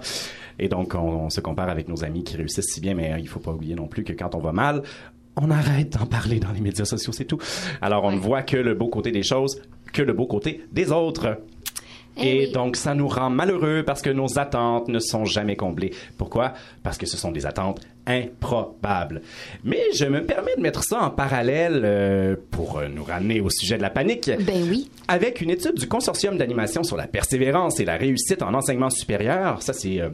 [0.60, 3.20] Et donc, on, on se compare avec nos amis qui réussissent si bien, mais euh,
[3.20, 4.84] il faut pas oublier non plus que quand on va mal,
[5.36, 7.40] on arrête d'en parler dans les médias sociaux, c'est tout.
[7.82, 9.62] Alors, on ne voit que le beau côté des choses,
[9.92, 11.40] que le beau côté des autres.
[12.18, 12.52] Eh Et oui.
[12.52, 15.92] donc, ça nous rend malheureux parce que nos attentes ne sont jamais comblées.
[16.18, 16.54] Pourquoi?
[16.84, 19.22] Parce que ce sont des attentes improbables.
[19.64, 23.50] Mais je me permets de mettre ça en parallèle euh, pour euh, nous ramener au
[23.50, 24.30] sujet de la panique.
[24.46, 24.90] ben oui.
[25.08, 29.62] Avec une étude du consortium d'animation sur la persévérance et la réussite en enseignement supérieur,
[29.62, 30.10] ça c'est euh,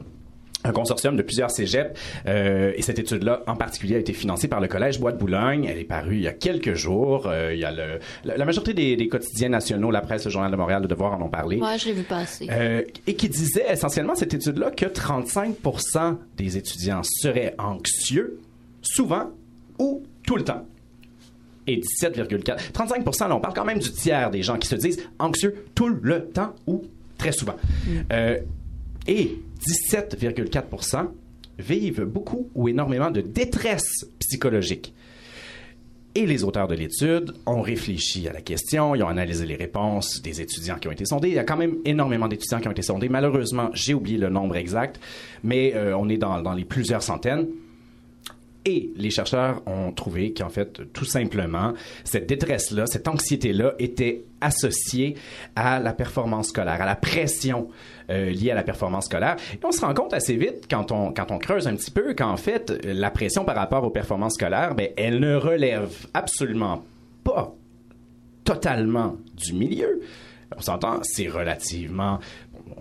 [0.64, 4.60] un consortium de plusieurs cégeps euh, et cette étude-là en particulier a été financée par
[4.60, 5.64] le Collège Bois de Boulogne.
[5.64, 7.26] Elle est parue il y a quelques jours.
[7.26, 10.30] Euh, il y a le, la, la majorité des, des quotidiens nationaux, la presse, le
[10.30, 11.58] Journal de Montréal, le Devoir en ont parlé.
[11.58, 12.46] Ouais, je l'ai vu passer.
[12.50, 18.38] Euh, et qui disait essentiellement cette étude-là que 35% des étudiants seraient anxieux,
[18.82, 19.30] souvent
[19.78, 20.66] ou tout le temps.
[21.66, 22.72] Et 17,4.
[22.72, 25.88] 35 là, on parle quand même du tiers des gens qui se disent anxieux tout
[25.88, 26.82] le temps ou
[27.18, 27.54] très souvent.
[28.12, 28.38] Euh,
[29.06, 29.38] et
[29.90, 31.08] 17,4%
[31.58, 34.94] vivent beaucoup ou énormément de détresse psychologique.
[36.16, 40.20] Et les auteurs de l'étude ont réfléchi à la question, ils ont analysé les réponses
[40.22, 41.28] des étudiants qui ont été sondés.
[41.28, 43.08] Il y a quand même énormément d'étudiants qui ont été sondés.
[43.08, 44.98] Malheureusement, j'ai oublié le nombre exact,
[45.44, 47.46] mais euh, on est dans, dans les plusieurs centaines.
[48.66, 51.72] Et les chercheurs ont trouvé qu'en fait, tout simplement,
[52.04, 55.16] cette détresse-là, cette anxiété-là était associée
[55.56, 57.68] à la performance scolaire, à la pression
[58.10, 59.36] euh, liée à la performance scolaire.
[59.54, 62.12] Et on se rend compte assez vite, quand on, quand on creuse un petit peu,
[62.14, 66.84] qu'en fait, la pression par rapport aux performances scolaires, ben, elle ne relève absolument
[67.24, 67.54] pas
[68.44, 70.00] totalement du milieu.
[70.56, 72.18] On s'entend, c'est relativement.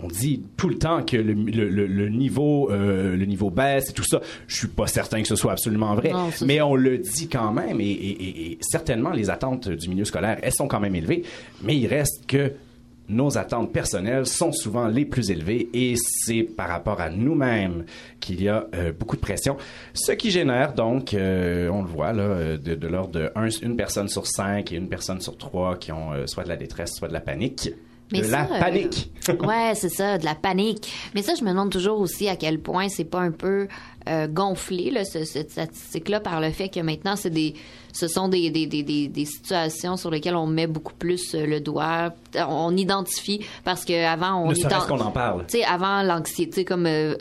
[0.02, 3.90] On dit tout le temps que le, le- le- le niveau, euh, le niveau baisse
[3.90, 4.22] et tout ça.
[4.48, 7.52] Je suis pas certain que ce soit absolument vrai, Non, mais on le dit quand
[7.52, 7.82] même.
[7.82, 11.24] Et, et- et- et certainement, les attentes du milieu scolaire, elles sont quand même élevées.
[11.64, 12.52] Mais il reste que
[13.12, 17.86] nos attentes personnelles sont souvent les plus élevées et c'est par rapport à nous-mêmes
[18.20, 19.58] qu'il y a euh, beaucoup de pression.
[19.94, 23.76] Ce qui génère donc, euh, on le voit là, de, de l'ordre de un- une
[23.76, 27.08] personne sur cinq et une personne sur trois qui ont soit de la détresse, soit
[27.08, 27.72] de la panique.
[28.12, 29.12] Mais de ça, la euh, panique.
[29.42, 30.92] ouais, c'est ça, de la panique.
[31.14, 33.68] Mais ça, je me demande toujours aussi à quel point c'est pas un peu
[34.10, 37.54] euh, gonflé, là, ce- cette statistique-là, par le fait que maintenant, c'est des,
[37.94, 42.14] ce sont des, des, des, situations sur lesquelles on met beaucoup plus euh, le doigt.
[42.48, 45.46] On identifie, parce qu'avant, on ne serait-ce qu'on en parle?
[45.48, 47.16] tu sais, avant l'anxiété, comme, euh,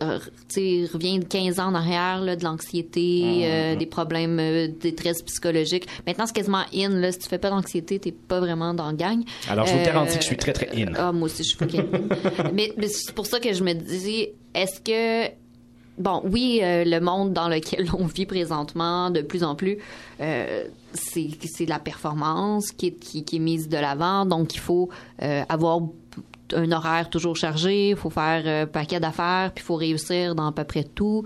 [0.48, 4.66] tu sais, revient de 15 ans en arrière, là, de l'anxiété, euh, des problèmes de
[4.66, 5.86] détresse psychologique.
[6.06, 7.12] Maintenant, c'est quasiment in, là.
[7.12, 9.22] Si tu fais pas d'anxiété, t'es pas vraiment dans le gang.
[9.48, 10.92] Alors, je vous garantis que je suis très, très in.
[10.96, 12.50] Ah, moi aussi, je suis fucking in.
[12.52, 15.30] mais, mais c'est pour ça que je me dis, est-ce que
[15.98, 19.78] bon, oui, euh, le monde dans lequel on vit présentement, de plus en plus,
[20.20, 24.24] euh, c'est c'est la performance qui est, qui, qui est mise de l'avant.
[24.26, 24.88] Donc, il faut
[25.22, 25.80] euh, avoir
[26.54, 30.46] un horaire toujours chargé, il faut faire un paquet d'affaires, puis il faut réussir dans
[30.46, 31.24] à peu près tout.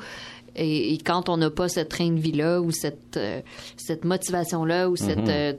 [0.56, 3.40] Et, et quand on n'a pas cette train de vie-là ou cette, euh,
[3.76, 5.58] cette motivation-là ou cette...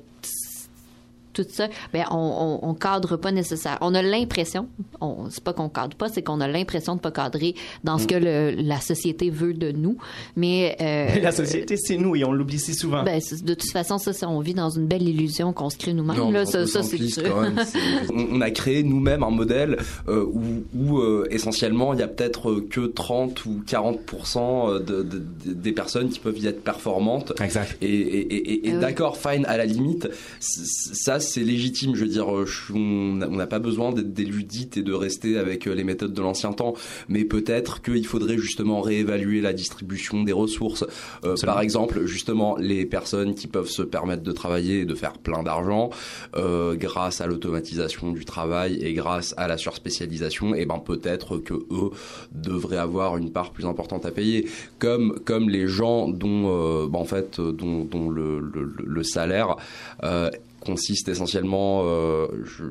[1.34, 3.78] tout ça, ben on, on, on cadre pas nécessaire.
[3.82, 4.68] On a l'impression,
[5.02, 8.04] on c'est pas qu'on cadre pas, c'est qu'on a l'impression de pas cadrer dans ce
[8.04, 8.08] Mm.
[8.08, 9.98] que le, la société veut de nous.
[10.36, 13.04] Mais euh, La société, c'est nous et on l'oublie si souvent.
[13.04, 16.18] ben, de toute façon, ça, on vit dans une belle illusion qu'on se crée nous-mêmes.
[16.18, 17.42] Non, là, mais ça, c'est sûr.
[17.42, 17.60] même,
[18.14, 22.60] on, a créé nous-mêmes un modèle euh, où, où, euh, essentiellement il y a peut-être
[22.70, 27.34] que 30 ou 40% de, de- de- des personnes qui peuvent y être performantes.
[27.42, 27.78] Exact.
[27.82, 28.82] Et, et- et- et- et Ah oui.
[28.82, 30.08] d'accord, fine, à la limite,
[30.40, 31.96] ça c'est légitime.
[31.96, 35.38] Je veux dire, euh, je- on n'a pas besoin d'être des ludites et de rester
[35.38, 36.74] avec euh, les méthodes de l'ancien temps,
[37.10, 40.86] mais peut-être qu'il faudrait justement réévaluer la distribution des ressources.
[41.24, 45.14] Euh, par exemple, justement, les personnes qui peuvent se permettre de travailler et de faire
[45.18, 45.90] plein d'argent
[46.36, 51.54] euh, grâce à l'automatisation du travail et grâce à la surspécialisation, et ben peut-être que
[51.54, 51.90] eux
[52.34, 54.48] devraient avoir une part plus importante à payer,
[54.80, 59.56] comme comme les gens dont euh, ben, en fait dont, dont le, le, le salaire
[60.04, 60.30] euh,
[60.66, 62.66] consiste essentiellement euh, je,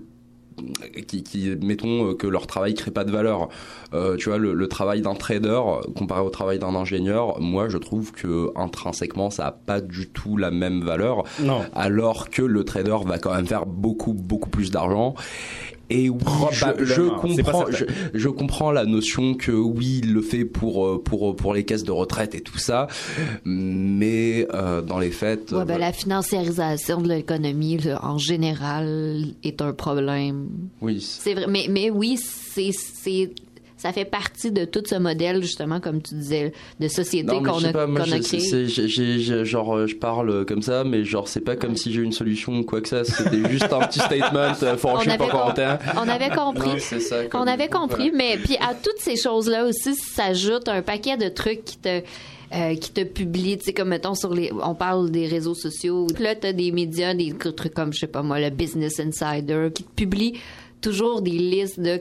[1.06, 3.48] qui, qui mettons euh, que leur travail crée pas de valeur.
[3.94, 5.60] Euh, tu vois, le, le travail d'un trader
[5.96, 10.36] comparé au travail d'un ingénieur, moi je trouve que intrinsèquement ça a pas du tout
[10.36, 11.24] la même valeur.
[11.40, 11.62] Non.
[11.74, 15.14] Alors que le trader va quand même faire beaucoup beaucoup plus d'argent.
[15.94, 16.18] Et oui,
[16.52, 17.66] je, comprends,
[18.14, 21.84] je, comprends la notion que oui, il le fait pour euh, pour pour les caisses
[21.84, 22.86] de retraite et tout ça,
[23.44, 29.60] mais euh, dans les faits, Ouais, euh, ben, la financiarisation de l'économie, en général, est
[29.60, 30.48] un problème.
[30.80, 33.30] oui, C'est vrai, mais, mais oui, c'est, c'est,
[33.82, 37.72] ça fait partie de tout ce modèle, justement, comme tu disais, de société qu'on a,
[37.72, 38.68] pas, moi, qu'on a je- créé.
[38.68, 42.12] j'ai- genre, euh, je parle comme ça, mais genre, c'est pas comme si j'ai une
[42.12, 43.02] solution ou quoi que ça.
[43.04, 44.52] C'était juste un petit statement.
[44.62, 45.78] euh, avait, pas Corentin.
[45.96, 46.68] on avait compris.
[46.70, 48.16] Non, ça, on avait compris, voilà.
[48.16, 52.02] mais puis à toutes ces choses-là aussi s'ajoute un paquet de trucs qui te
[52.54, 56.06] euh, qui te publient, tu sais comme mettons sur les on parle des réseaux sociaux.
[56.20, 59.82] Là, t'as des médias, des trucs comme je sais pas moi, le Business Insider qui
[59.82, 60.38] te publie
[60.82, 62.00] toujours des listes de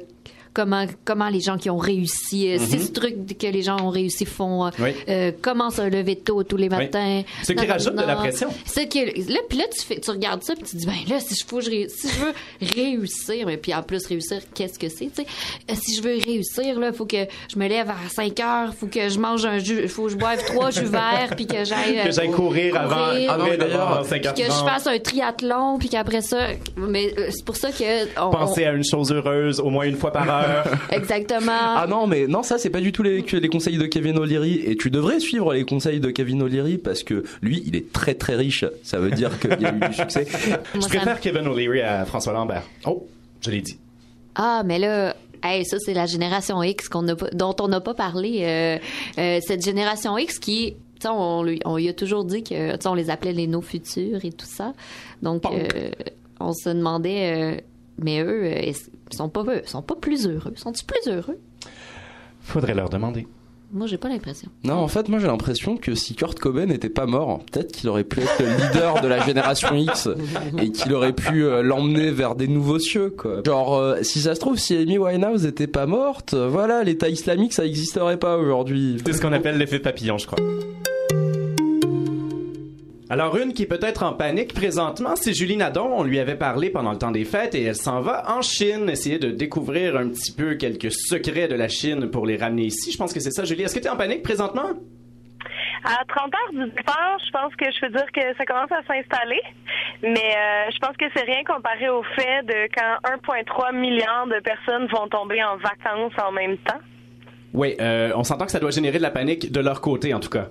[0.53, 4.25] comment comment les gens qui ont réussi, euh, six trucs que les gens ont réussi
[4.25, 4.69] font, euh.
[4.79, 4.89] Oui.
[5.09, 7.21] euh, comment se lever tôt tous les matins.
[7.43, 8.49] Ce qui rajoute de la pression.
[8.65, 10.93] Ce qui là puis là tu fais tu regardes ça puis tu te dis ben
[11.09, 12.33] là si je faut je si je veux
[12.75, 15.25] réussir mais puis en plus réussir qu'est-ce que c'est tu sais?
[15.69, 18.87] Euh, si je veux réussir là faut que je me lève à 5 heures faut
[18.87, 21.99] que je mange un jus faut que je boive trois jus verts puis que j'aille
[21.99, 24.99] euh, Que j'aille courir avant, courir, après d'ailleurs, d'avoir puis 50 que je fasse un
[24.99, 29.11] triathlon puis qu'après ça mais euh, c'est pour ça que on- Penser à une chose
[29.11, 30.40] heureuse au moins une fois par heure.
[30.91, 34.17] On- exactement Ah non, mais non, ça c'est pas du tout les, conseils de Kevin
[34.17, 34.61] O'Leary.
[34.65, 38.13] Et tu devrais suivre les conseils de Kevin O'Leary parce que lui, il est très
[38.13, 38.65] très riche.
[38.83, 40.25] Ça veut dire qu'il y a eu du succès.
[40.75, 42.63] Moi, Je préfère Kevin O'Leary à François Lambert.
[42.85, 43.07] Oh,
[43.41, 43.77] je l'ai dit.
[44.35, 47.01] Ah, mais là, hey, ça, c'est la génération X a
[47.33, 48.39] dont on n'a pas parlé.
[48.43, 48.77] Euh,
[49.17, 52.87] euh, cette génération X qui, tu sais, on, lui- on lui a toujours dit que,
[52.87, 54.73] on les appelait les nos futurs et tout ça.
[55.21, 55.89] Donc, euh,
[56.39, 57.61] on se demandait, euh,
[58.03, 58.71] mais eux, euh,
[59.11, 60.53] ils sont pas, ils sont pas plus heureux.
[60.55, 61.39] Sont-ils plus heureux?
[62.41, 63.27] Faudrait leur demander.
[63.73, 64.49] Moi, j'ai pas l'impression.
[64.65, 67.87] Non, en fait, moi j'ai l'impression que si Kurt Cobain n'était pas mort, peut-être qu'il
[67.87, 70.09] aurait pu être le leader de la génération X
[70.61, 73.41] et qu'il aurait pu euh, l'emmener vers des nouveaux cieux, quoi.
[73.45, 77.07] Genre, euh, si ça se trouve, si Amy Winehouse n'était pas morte, euh, voilà, l'État
[77.07, 78.97] islamique ça n'existerait pas aujourd'hui.
[79.05, 80.39] C'est ce qu'on appelle l'effet papillon, je crois.
[83.11, 85.91] Alors, une qui est peut-être en panique présentement, c'est Julie Nadon.
[85.91, 88.89] On lui avait parlé pendant le temps des fêtes et elle s'en va en Chine
[88.89, 92.89] essayer de découvrir un petit peu quelques secrets de la Chine pour les ramener ici.
[92.89, 93.63] Je pense que c'est ça, Julie.
[93.63, 94.69] Est-ce que tu es en panique présentement?
[95.83, 98.81] À 30 heures du départ, je pense que je peux dire que ça commence à
[98.87, 99.41] s'installer,
[100.01, 104.39] mais euh, je pense que c'est rien comparé au fait de quand 1,3 milliard de
[104.39, 106.79] personnes vont tomber en vacances en même temps.
[107.53, 110.21] Oui, euh, on s'entend que ça doit générer de la panique de leur côté, en
[110.21, 110.47] tout cas.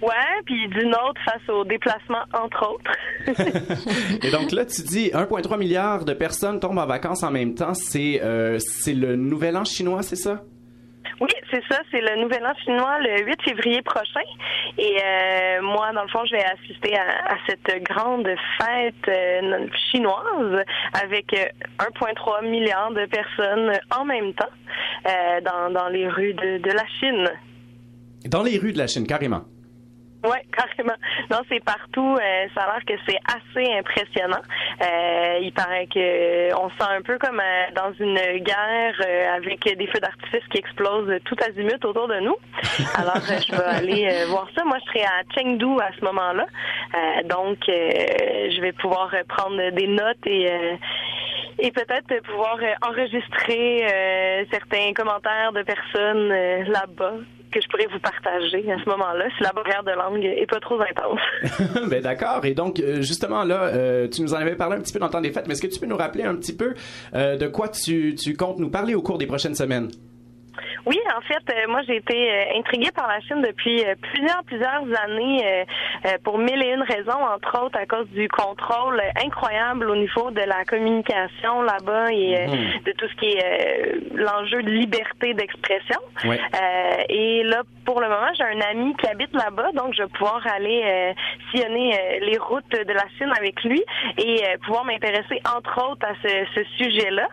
[0.00, 2.90] Ouais, puis d'une autre face au déplacement, entre autres.
[4.24, 7.74] Et donc là, tu dis 1,3 milliard de personnes tombent en vacances en même temps.
[7.74, 10.42] C'est euh, c'est le nouvel an chinois, c'est ça?
[11.20, 14.20] Oui, c'est ça, c'est le Nouvel An chinois le 8 février prochain.
[14.76, 18.28] Et euh, moi, dans le fond, je vais assister à, à cette grande
[18.60, 20.64] fête euh, chinoise
[21.00, 21.44] avec euh,
[21.78, 24.50] 1,3 milliard de personnes en même temps
[25.06, 27.28] euh, dans, dans les rues de, de la Chine.
[28.26, 29.42] Dans les rues de la Chine, carrément.
[30.24, 30.96] Oui, carrément.
[31.30, 32.16] Non, c'est partout.
[32.16, 34.42] euh, ça a l'air que c'est assez impressionnant.
[34.80, 39.36] Euh, il paraît que on se sent un peu comme euh, dans une guerre euh,
[39.36, 42.36] avec des feux d'artifice qui explosent tout azimut autour de nous.
[42.94, 44.64] Alors, euh, je vais aller euh, voir ça.
[44.64, 46.46] Moi, je serai à Chengdu à ce moment-là.
[46.94, 50.76] Euh, donc, euh, je vais pouvoir euh, prendre des notes et euh,
[51.58, 57.14] et peut-être pouvoir euh, enregistrer euh, certains commentaires de personnes euh, là-bas
[57.52, 60.60] que je pourrais vous partager à ce moment-là, si la barrière de langue est pas
[60.60, 61.20] trop intense.
[61.88, 62.44] ben d'accord.
[62.44, 65.06] Et donc euh, justement là, euh, tu nous en avais parlé un petit peu dans
[65.06, 66.74] le temps des fêtes, mais est-ce que tu peux nous rappeler un petit peu
[67.14, 69.90] euh, de quoi tu, tu comptes nous parler au cours des prochaines semaines?
[70.86, 74.42] Oui, en fait, euh, moi j'ai été euh, intriguée par la Chine depuis euh, plusieurs,
[74.44, 75.64] plusieurs années
[76.24, 80.40] pour mille et une raisons, entre autres à cause du contrôle incroyable au niveau de
[80.40, 82.82] la communication là-bas et Mhm.
[82.84, 85.98] de tout ce qui est l'enjeu de liberté d'expression.
[86.24, 86.38] Ouais.
[87.08, 90.44] Et là, pour le moment, j'ai un ami qui habite là-bas, donc je vais pouvoir
[90.54, 91.14] aller
[91.50, 93.82] sillonner les routes de la Chine avec lui
[94.18, 97.28] et pouvoir m'intéresser entre autres à ce, ce sujet-là.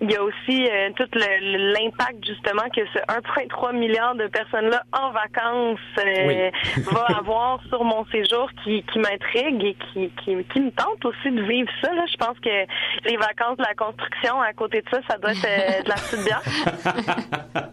[0.00, 5.10] Il y a aussi tout le- l'impact justement que ce 1,3 milliard de personnes-là en
[5.10, 6.82] vacances euh, Oui.
[6.92, 11.30] va avoir sur mon séjour qui, qui m'intrigue et qui, qui, qui me tente aussi
[11.30, 11.92] de vivre ça.
[11.92, 12.04] Là.
[12.10, 15.46] Je pense que les vacances de la construction, à côté de ça, ça doit être
[15.46, 16.42] euh, de la petite bière.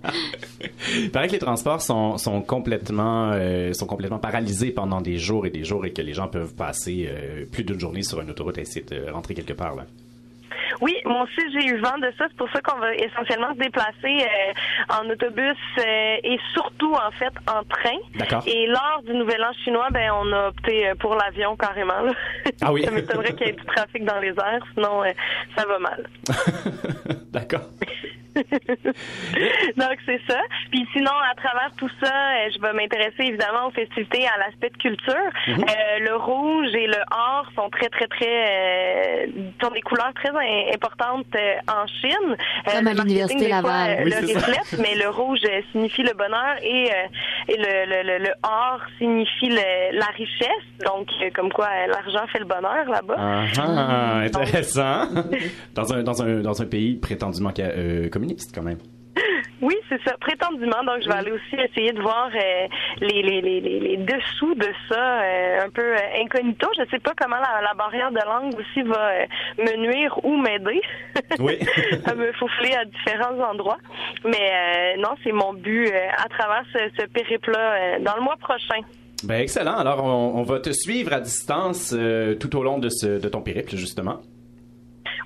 [0.96, 5.46] Il paraît que les transports sont, sont complètement euh, sont complètement paralysés pendant des jours
[5.46, 8.30] et des jours et que les gens peuvent passer euh, plus d'une journée sur une
[8.30, 9.86] autoroute et essayer de rentrer quelque part là.
[10.82, 12.26] Oui, moi aussi j'ai eu vent de ça.
[12.30, 14.54] C'est pour ça qu'on va essentiellement se déplacer euh,
[15.02, 17.98] en autobus euh, et surtout en fait en train.
[18.16, 18.44] D'accord.
[18.48, 22.02] Et lors du Nouvel An chinois, ben on a opté euh, pour l'avion carrément.
[22.02, 22.14] là.
[22.62, 22.84] Ah oui.
[22.84, 25.12] ça m'étonnerait qu'il y ait du trafic dans les airs, sinon euh,
[25.56, 26.08] ça va mal.
[27.32, 27.62] D'accord.
[29.78, 30.40] Donc c'est ça.
[30.72, 34.70] Puis sinon, à travers tout ça, euh, je vais m'intéresser évidemment aux festivités, à l'aspect
[34.70, 35.16] de culture.
[35.48, 35.64] Mhm.
[35.64, 39.26] Euh, le rouge et le or sont très très très euh,
[39.62, 42.36] sont des couleurs très im- importantes euh, en Chine.
[42.72, 44.02] Comme à l'Université Laval.
[44.06, 45.40] Oui, le reflète, mais le rouge
[45.72, 46.90] signifie le bonheur et,
[47.50, 50.68] et le, le, le, le or signifie la richesse.
[50.86, 53.16] Donc comme quoi l'argent fait le bonheur là-bas.
[53.18, 55.06] Ah, ah, intéressant.
[55.76, 58.78] dans un dans un dans un pays prétendument euh, communiste quand même.
[59.62, 60.84] Oui, c'est ça, prétendument.
[60.86, 62.68] Donc, je vais aller aussi essayer de voir euh,
[63.02, 66.68] les, les, les, les, les dessous de ça, euh, un peu euh, incognito.
[66.78, 69.12] Je sais pas comment la, la barrière de langue aussi va
[69.58, 70.82] me nuire ou m'aider
[71.40, 71.58] Oui.
[72.06, 73.80] à me faufiler à différents endroits.
[74.24, 78.82] Mais non, c'est mon but à travers ce, ce périple-là dans le mois prochain.
[79.24, 79.78] Ben excellent.
[79.78, 81.96] Alors on, on va te suivre à distance
[82.40, 84.22] tout au long de ce de ton périple justement.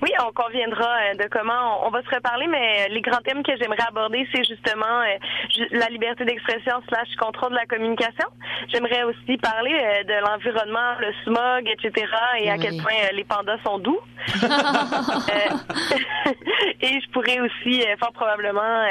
[0.02, 3.44] Oui, on conviendra euh, de comment on, va se reparler, mais euh, les grands thèmes
[3.44, 5.20] que j'aimerais aborder, c'est justement euh,
[5.72, 8.28] la liberté d'expression slash contrôle de la communication.
[8.70, 9.74] J'aimerais aussi parler
[10.08, 12.08] de l'environnement, le smog, etc.
[12.40, 12.60] et à Oui.
[12.62, 14.00] quel point les pandas sont doux.
[16.82, 18.86] Et je pourrais aussi fort probablement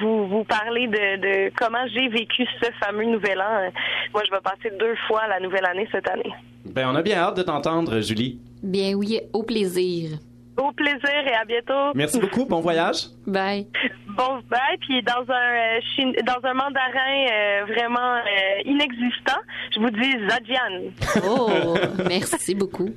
[0.00, 3.70] vous, vous parler de, de comment j'ai vécu ce fameux nouvel an.
[4.12, 6.32] Moi, je vais passer deux fois la nouvelle année cette année.
[6.64, 8.38] Ben on a bien hâte de t'entendre Julie.
[8.62, 10.18] Bien oui, au plaisir.
[10.56, 11.92] Au plaisir et à bientôt.
[11.94, 12.44] Merci beaucoup.
[12.46, 13.06] Bon voyage.
[13.26, 13.66] Bye.
[14.16, 14.78] Bon, bye.
[14.80, 19.40] Puis dans un euh, chine- dans un mandarin euh, vraiment euh, inexistant,
[19.74, 20.92] je vous dis Zadian.
[21.28, 21.74] Oh,
[22.08, 22.90] merci beaucoup.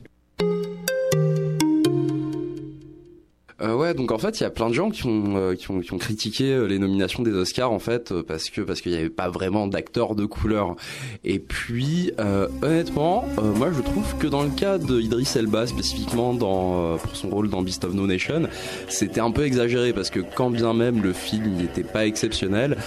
[3.62, 5.70] Euh, ouais, donc en fait, il y a plein de gens qui ont euh, qui
[5.70, 8.80] ont qui ont critiqué euh, les nominations des Oscars en fait euh, parce que parce
[8.80, 10.76] qu'il n'y avait pas vraiment d'acteurs de couleur.
[11.24, 15.68] Et puis euh, honnêtement, euh, moi je trouve que dans le cas de Idris Elba
[15.68, 18.44] spécifiquement dans pour son rôle dans Beast of No Nation,
[18.88, 22.78] c'était un peu exagéré parce que quand bien même le film n'était pas exceptionnel,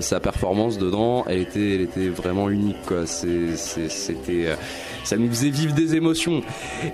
[0.00, 3.06] sa performance dedans, elle était elle était vraiment unique quoi.
[3.06, 4.48] C'est c'était
[5.08, 6.42] ça nous faisait vivre des émotions.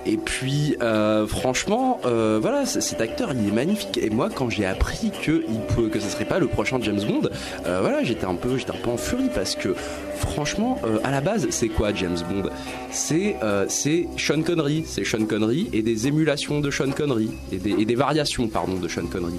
[0.05, 3.97] Et puis, euh, franchement, euh, voilà, cet acteur, il est magnifique.
[3.97, 7.27] Et moi, quand j'ai appris que il ce serait pas le prochain James Bond,
[7.65, 9.75] euh, voilà, j'étais un peu, j'étais un peu en furie parce que,
[10.15, 12.49] franchement, à la base, c'est quoi James Bond?
[12.91, 13.35] C'est,
[13.67, 17.85] c'est Sean Connery, c'est Sean Connery et des émulations de Sean Connery et des, et
[17.85, 19.35] des variations, pardon, de Sean Connery.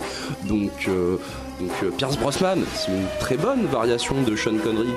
[0.46, 0.88] Donc,
[1.60, 4.90] donc euh, Pierce Brosnan, c'est une très bonne variation de Sean Connery.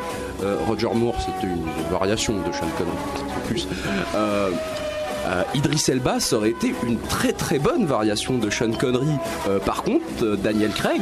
[0.43, 2.97] Euh, Roger Moore, c'était une variation de Sean Connery,
[3.47, 3.67] plus.
[4.15, 4.49] Euh,
[5.53, 9.11] Idris Elba, ça aurait été une très très bonne variation de Sean Connery.
[9.65, 11.01] Par contre, Daniel Craig,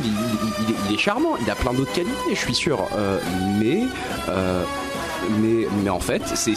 [0.89, 2.79] il, est- charmant, il a plein d'autres qualités, je suis sûr.
[3.59, 3.83] Mais,
[5.39, 6.55] mais, mais en fait, c'est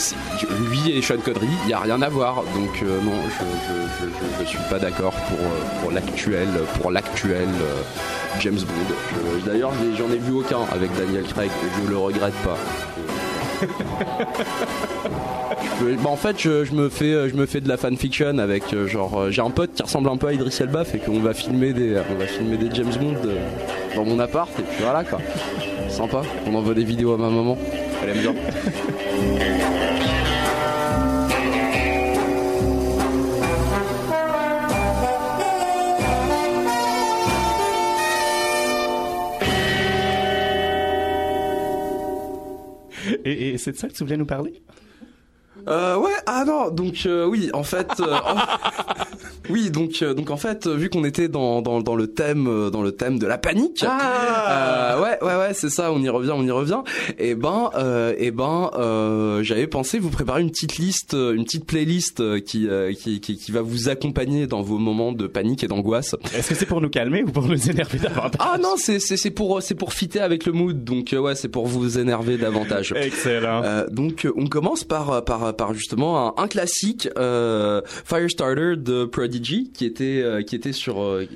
[0.68, 2.36] lui et Sean Connery, il n'y a rien à voir.
[2.54, 4.04] Donc non, je,
[4.42, 5.38] je suis pas d'accord pour,
[5.82, 6.48] pour l'actuel,
[6.80, 7.48] pour l'actuel
[8.38, 8.95] James Bond.
[9.45, 12.57] Je- D'ailleurs, j'en ai vu aucun avec Daniel Craig, et je le regrette pas.
[16.03, 18.72] Bah, en fait, je, je me fais, euh, je me fais de la fanfiction avec
[18.72, 21.20] euh, genre, euh, j'ai un pote qui ressemble un peu à Idris Elba, fait qu'on
[21.20, 23.37] va filmer des, on va filmer des James Bond euh,
[23.97, 25.18] dans mon appart et puis voilà quoi.
[25.89, 26.22] Sympa.
[26.47, 27.57] On envoie des vidéos à ma maman.
[28.03, 28.35] Elle aime bien.
[43.25, 44.62] et, et c'est de ça que tu voulais nous parler?
[45.68, 48.16] Euh, ouais, ah non, donc euh, oui, en fait, euh,
[49.51, 52.70] oui, donc euh, donc en fait, vu qu'on était dans, dans dans le thème euh,
[52.70, 56.09] dans le thème de la panique, Ah euh, ouais ouais ouais, c'est ça, on y
[56.09, 56.80] revient, on y revient.
[57.18, 61.44] Et ben euh, et ben euh, j'avais pensé vous préparer une petite liste, euh, une
[61.44, 65.68] petite playlist qui, qui qui qui va vous accompagner dans vos moments de panique et
[65.68, 66.14] d'angoisse.
[66.36, 68.40] Est-ce que c'est pour nous calmer ou pour nous énerver davantage?
[68.40, 71.48] Ah non, c'est c'est c'est pour c'est pour fitter avec le mood, donc ouais, c'est
[71.48, 72.94] pour vous énerver davantage.
[72.96, 73.62] Excellent.
[73.64, 79.39] Euh, donc on commence par par par justement un, un classique euh, Firestarter de Prodigy
[79.41, 81.26] qui était euh, qui était sur euh,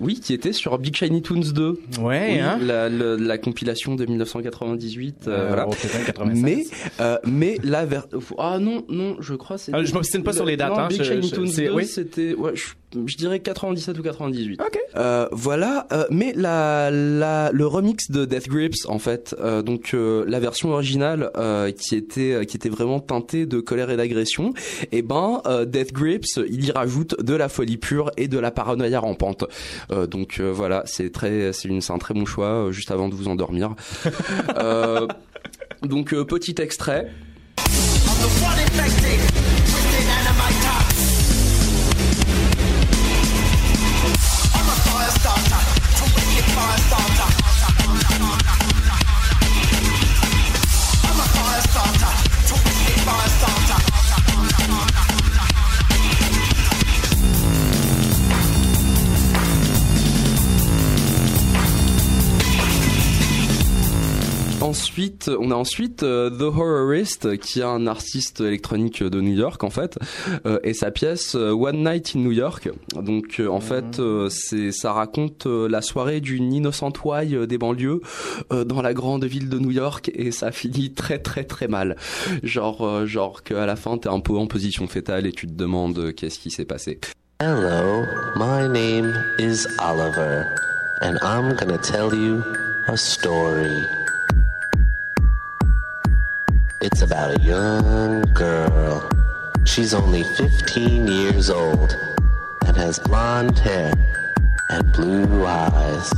[0.00, 1.68] oui, qui était sur Big Shiny Toons 2.
[2.00, 2.56] Ouais, Oui, hein?
[2.60, 5.24] la, compilation de 1998.
[5.26, 5.66] euh, Euh, voilà.
[5.68, 6.42] au total, 96.
[6.44, 6.64] Mais
[7.00, 8.06] euh, mais la ver...
[8.38, 9.72] ah non non, je crois c'est.
[9.74, 11.66] Ah, je m'obstine pas sur les dates, Non, hein, Big je- Shiny je- Toons c'est-
[11.66, 11.84] 2, oui.
[11.84, 14.60] c'était ouais, je, je dirais 97 ou 98.
[14.60, 14.78] Ok.
[14.96, 19.90] Euh, voilà, euh, mais la, la, le remix de Death Grips, en fait, euh, donc
[19.94, 24.54] euh, la version originale euh, qui était qui était vraiment teintée de colère et d'agression,
[24.92, 28.50] et ben euh, Death Grips, il y rajoute de la folie pure et de la
[28.50, 29.44] paranoïa rampante.
[29.90, 32.90] Euh, donc euh, voilà, c'est très, c'est une, c'est un très bon choix euh, juste
[32.90, 33.74] avant de vous endormir.
[34.56, 35.06] Euh,
[35.82, 37.10] donc euh, petit extrait.
[65.18, 69.64] Ensuite, on a ensuite euh, The Horrorist, qui est un artiste électronique de New York
[69.64, 69.98] en fait,
[70.46, 72.70] euh, et sa pièce euh, One Night in New York.
[72.94, 77.46] Donc euh, en fait, euh, c'est ça raconte euh, la soirée d'une innocente ouaille euh,
[77.46, 78.00] des banlieues
[78.52, 81.96] euh, dans la grande ville de New York, et ça finit très très très mal.
[82.44, 85.52] Genre euh, genre qu'à la fin t'es un peu en position fétale et tu te
[85.52, 87.00] demandes euh, qu'est-ce qui s'est passé.
[87.40, 88.04] Hello,
[88.36, 90.44] my name is Oliver,
[91.02, 92.40] and I'm gonna tell you
[92.88, 93.82] a story.
[96.80, 99.10] It's about a young girl.
[99.64, 101.92] She's only 15 years old
[102.64, 103.92] and has blonde hair
[104.70, 106.08] and blue eyes.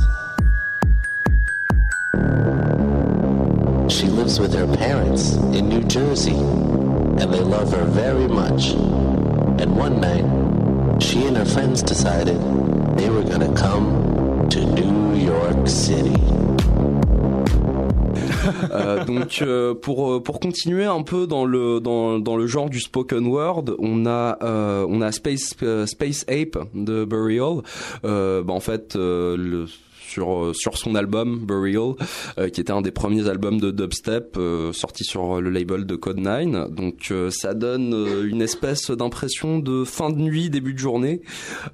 [3.91, 8.69] She lives with her parents in New Jersey, and they love her very much.
[9.61, 12.39] And one night, she and her friends decided
[12.99, 16.21] they were gonna come to New York City.
[18.71, 22.69] Euh, donc euh, pour euh, pour continuer un peu dans le dans dans le genre
[22.69, 27.61] du spoken word, on a euh, on a Space euh, Space Ape de Burial.
[28.05, 29.65] Euh, bah, en fait le
[30.11, 31.93] sur sur son album Burial,
[32.37, 35.95] euh, qui était un des premiers albums de dubstep euh, sorti sur le label de
[35.95, 36.69] Code 9.
[36.71, 37.93] Donc euh, ça donne
[38.25, 41.21] une espèce d'impression de fin de nuit, début de journée.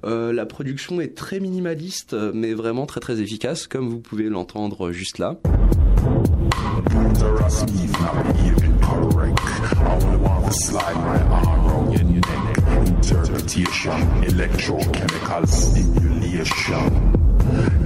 [0.04, 5.18] La production est très minimaliste, mais vraiment très très efficace, comme vous pouvez l'entendre juste
[5.18, 5.40] là.
[9.40, 12.58] I only want to slide my arm around your neck.
[12.86, 13.92] Interpretation,
[14.22, 17.12] electrochemical stimulation.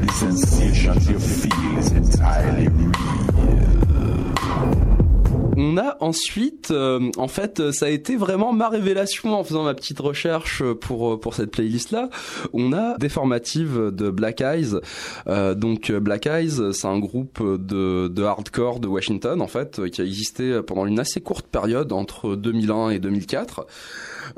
[0.00, 2.68] The sensations you feel is entirely
[5.62, 9.74] On a ensuite, euh, en fait, ça a été vraiment ma révélation en faisant ma
[9.74, 12.10] petite recherche pour euh, pour cette playlist là.
[12.52, 14.74] On a Déformative de Black Eyes.
[15.28, 19.88] Euh, donc euh, Black Eyes, c'est un groupe de de hardcore de Washington en fait,
[19.90, 23.64] qui a existé pendant une assez courte période entre 2001 et 2004.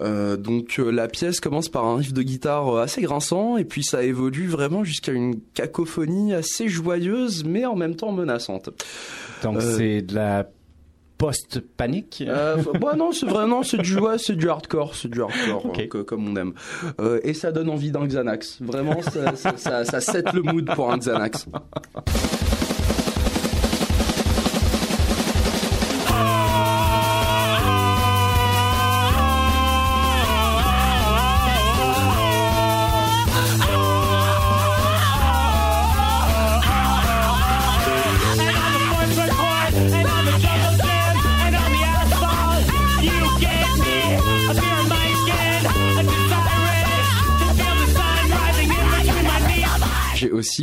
[0.01, 3.85] Euh, donc euh, la pièce commence par un riff de guitare assez grinçant et puis
[3.85, 8.71] ça évolue vraiment jusqu'à une cacophonie assez joyeuse mais en même temps menaçante.
[9.43, 10.49] Donc c'est de la
[11.19, 15.67] post-panique euh, bah non, c'est vraiment c'est du ouais, c'est du hardcore, c'est du hardcore
[15.79, 16.53] euh, que- comme on aime.
[17.01, 18.59] Euh, et ça donne envie d'un Xanax.
[18.61, 21.47] Vraiment, ça, ça, ça, ça set le mood pour un Xanax.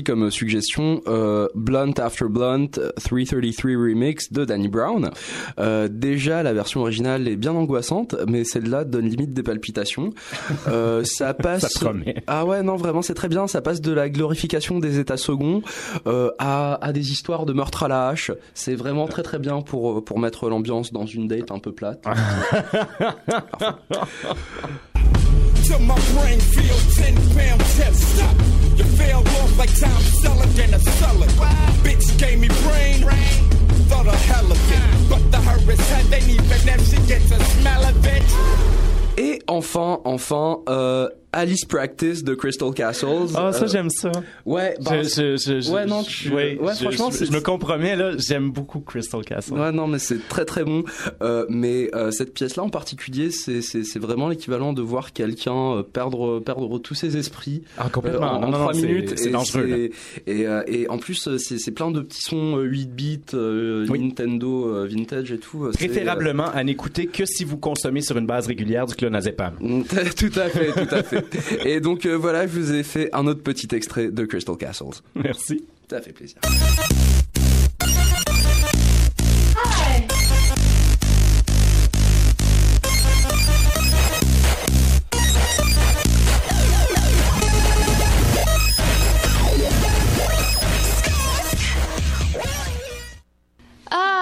[0.01, 5.11] Aussi comme suggestion euh, Blunt After Blunt 333 Remix de Danny Brown.
[5.59, 10.11] Euh, déjà, la version originale est bien angoissante, mais celle-là donne limite des palpitations.
[10.67, 11.67] Euh, ça passe.
[11.67, 12.15] Ça promet.
[12.27, 13.47] Ah ouais, non, vraiment, c'est très bien.
[13.47, 15.61] Ça passe de la glorification des états seconds
[16.07, 18.31] euh, à, à des histoires de meurtre à la hache.
[18.53, 22.05] C'est vraiment très très bien pour pour mettre l'ambiance dans une date un peu plate.
[25.71, 28.35] Till my brain feels 10 gram test stop.
[28.75, 31.27] You fell off like Tom Selleck in a cellar.
[31.85, 32.99] Bitch gave me brain,
[33.87, 35.09] for the hell of it.
[35.09, 38.21] But the hurricane ain't even if she gets a smell of it.
[39.17, 43.07] Et enfin, enfin, euh, Alice Practice de Crystal Castles.
[43.35, 44.11] Ah, ça, Euh, j'aime ça.
[44.45, 47.39] Ouais, bah, Je- je- je- ouais, non, je- tu- ouais, ouais, je- franchement, je, me
[47.39, 48.11] compromets, là.
[48.17, 49.53] J'aime beaucoup Crystal Castle.
[49.53, 50.83] Ouais, non, mais c'est très très bon.
[51.21, 55.77] Euh, mais euh, cette pièce-là en particulier, c'est c'est c'est vraiment l'équivalent de voir quelqu'un
[55.77, 58.21] euh, perdre perdre tous ses esprits Ah, complètement.
[58.25, 59.13] euh, en, en non, non, minutes.
[59.17, 59.89] c'est Et dangereux.
[60.27, 63.85] Et, euh, et en plus, c'est c'est plein de petits sons euh, 8 bits, euh,
[63.87, 65.65] Nintendo euh, vintage et tout.
[65.65, 69.53] euh, Préférablement à n'écouter que si vous consommez sur une base régulière du clonazepam.
[69.59, 71.20] tout à fait, tout à fait.
[71.65, 75.01] Et donc euh, voilà, je vous ai fait un autre petit extrait de Crystal Castles.
[75.15, 75.65] Merci.
[75.89, 76.37] Ça fait plaisir.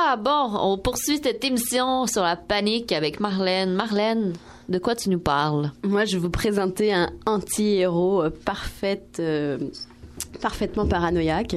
[0.10, 3.76] Ah bon, on poursuit cette émission sur la panique avec Marlène.
[3.76, 4.34] Marlène,
[4.70, 5.72] de quoi tu nous parles?
[5.84, 9.58] Moi, je vais vous présenter un anti-héros euh, parfaite, euh,
[10.42, 11.56] parfaitement paranoïaque.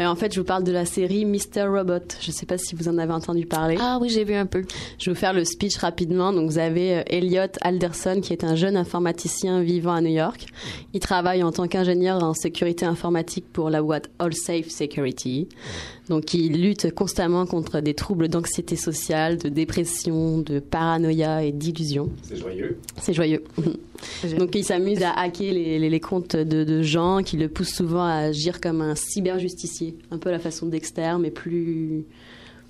[0.00, 1.62] Euh, en fait, je vous parle de la série Mr.
[1.68, 1.98] Robot.
[2.20, 3.76] Je ne sais pas si vous en avez entendu parler.
[3.80, 4.64] Ah oui, j'ai vu un peu.
[4.98, 6.32] Je vais vous faire le speech rapidement.
[6.32, 10.46] Donc, vous avez euh, Elliot Alderson, qui est un jeune informaticien vivant à New York.
[10.94, 15.48] Il travaille en tant qu'ingénieur en sécurité informatique pour la boîte All Safe Security.
[16.08, 22.10] Donc, il lutte constamment contre des troubles d'anxiété sociale, de dépression, de paranoïa et d'illusion.
[22.24, 22.78] C'est joyeux.
[23.00, 23.44] C'est joyeux.
[24.38, 27.74] Donc il s'amuse à hacker les, les- les comptes de, de gens qui le poussent
[27.74, 29.96] souvent à agir comme un cyber-justicier.
[30.10, 32.04] Un peu à la façon de Dexter, mais plus,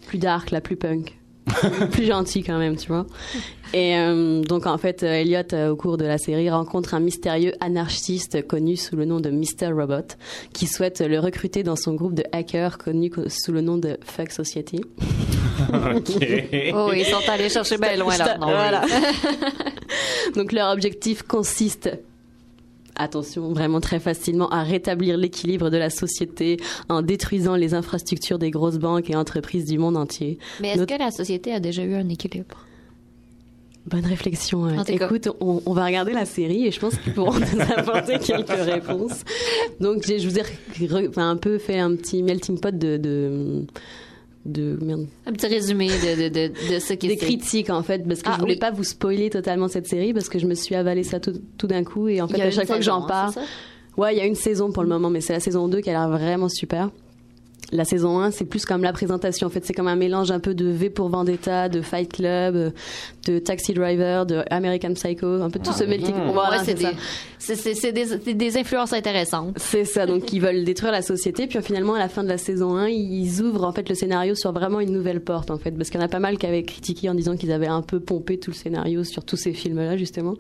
[0.06, 1.16] plus dark, la plus punk.
[1.90, 3.06] plus gentil quand même, tu vois.
[3.72, 7.00] Et euh, donc en fait, euh, Elliot, euh, au cours de la série, rencontre un
[7.00, 9.72] mystérieux anarchiste connu sous le nom de Mr.
[9.72, 10.14] Robot,
[10.52, 13.96] qui souhaite le recruter dans son groupe de hackers connu co- sous le nom de
[14.04, 14.80] Fuck Society.
[16.74, 18.38] Oh, ils sont allés chercher bien loin là.
[18.38, 18.82] Non, Voilà.
[20.34, 21.90] Donc leur objectif consiste
[22.96, 28.50] attention, vraiment très facilement, à rétablir l'équilibre de la société en détruisant les infrastructures des
[28.50, 30.38] grosses banques et entreprises du monde entier.
[30.60, 32.66] Mais est-ce Notre- que la société a déjà eu un équilibre?
[33.86, 34.64] Bonne réflexion.
[34.64, 34.84] En.
[34.84, 38.50] Écoute, on, on va regarder la série et je pense qu'ils pourront nous apporter quelques
[38.50, 39.24] réponses.
[39.80, 42.96] Donc, je vous ai un peu fait un petit melting pot de...
[42.98, 43.64] de
[44.46, 45.06] de merde.
[45.26, 48.28] Un petit résumé de, de, de, de ce qui des critiques en fait parce que
[48.30, 48.58] Ah, je voulais oui.
[48.58, 51.66] pas vous spoiler totalement cette série parce que je me suis avalé ça tout, tout
[51.66, 53.34] d'un coup et en fait à chaque fois que j'en hein, parle
[53.98, 55.90] ouais il y a une saison pour le moment mais c'est la saison 2 qui
[55.90, 56.90] a l'air vraiment super
[57.72, 59.46] la saison 1, c'est plus comme la présentation.
[59.46, 62.56] En fait, c'est comme un mélange un peu de V pour Vendetta, de Fight Club,
[62.56, 62.70] euh,
[63.26, 66.14] de Taxi Driver, de American Psycho, un peu tout ce melting.
[66.14, 66.30] Mmh.
[66.32, 66.64] Voilà, Ouais,
[67.38, 69.56] c'est des, des, des influences intéressantes.
[69.56, 72.38] C'est ça, donc ils veulent détruire la société, puis finalement à la fin de la
[72.38, 75.70] saison 1, ils ouvrent en fait le scénario sur vraiment une nouvelle porte en fait,
[75.72, 77.82] parce qu'il y en a pas mal qui avaient critiqué en disant qu'ils avaient un
[77.82, 80.34] peu pompé tout le scénario sur tous ces films-là justement,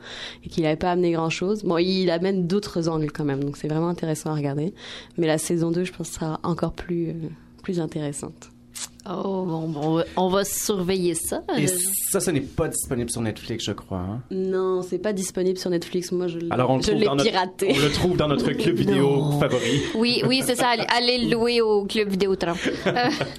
[0.44, 1.62] et qu'il n'avait pas amené grand-chose.
[1.64, 4.74] Bon, il amène d'autres angles quand même, donc c'est vraiment intéressant à regarder.
[5.16, 7.19] Mais la saison 2, je pense, sera encore plus, euh,
[7.62, 8.48] plus intéressante.
[9.08, 11.42] Oh, bon, bon, on va- surveiller ça.
[11.58, 11.68] Et Euh,
[12.10, 13.98] ça, ce n'est pas disponible sur Netflix, je crois.
[13.98, 14.22] hein.
[14.30, 16.12] Non, c'est pas disponible sur Netflix.
[16.12, 17.72] Moi, je, l'ai- Alors on le je trouve l'ai dans notre, piraté.
[17.74, 19.80] on le trouve dans notre club vidéo favori.
[19.96, 20.68] Oui, oui, c'est ça.
[20.68, 22.10] Allez, allez le louer au club.
[22.22, 22.44] Euh,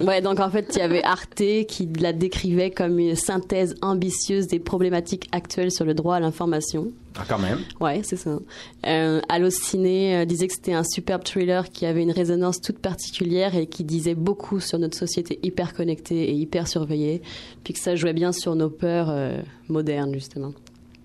[0.06, 4.48] Ouais, donc en fait, il y avait Arte qui la décrivait comme une synthèse ambitieuse
[4.48, 6.88] des problématiques actuelles sur le droit à l'information.
[7.18, 7.58] Ah, quand même.
[7.80, 8.38] Ouais, c'est ça.
[8.86, 13.54] Euh, Allociné euh, disait que c'était un superbe thriller qui avait une résonance toute particulière
[13.54, 17.20] et qui disait beaucoup sur notre société hyper connectée et hyper surveillée,
[17.64, 20.52] puis que ça jouait bien sur nos peurs euh, modernes, justement.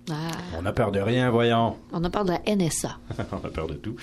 [0.10, 0.14] ah,
[0.60, 1.76] On a peur de rien, voyons.
[1.92, 2.98] on en parle de la NSA.
[3.32, 3.96] on a peur de tout.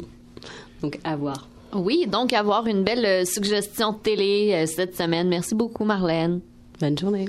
[0.82, 1.48] Donc, à voir.
[1.74, 5.28] Oui, donc avoir une belle euh, suggestion de télé euh, cette semaine.
[5.28, 6.40] Merci beaucoup, Marlène.
[6.80, 7.26] Bonne journée.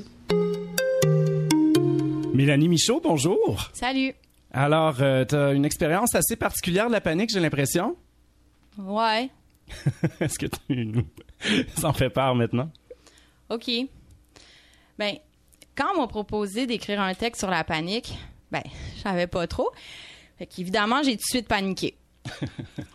[2.37, 3.67] Mélanie Michaud, bonjour.
[3.73, 4.13] Salut.
[4.51, 7.97] Alors, euh, t'as une expérience assez particulière de la panique, j'ai l'impression?
[8.77, 9.31] Ouais.
[10.19, 11.07] Est-ce que tu nous
[11.83, 12.69] en fais part maintenant?
[13.49, 13.71] OK.
[14.99, 15.15] Ben,
[15.75, 18.13] quand on m'a proposé d'écrire un texte sur la panique,
[18.51, 18.61] ben,
[18.97, 19.71] je savais pas trop.
[20.37, 21.97] Fait qu'évidemment, j'ai tout de suite paniqué.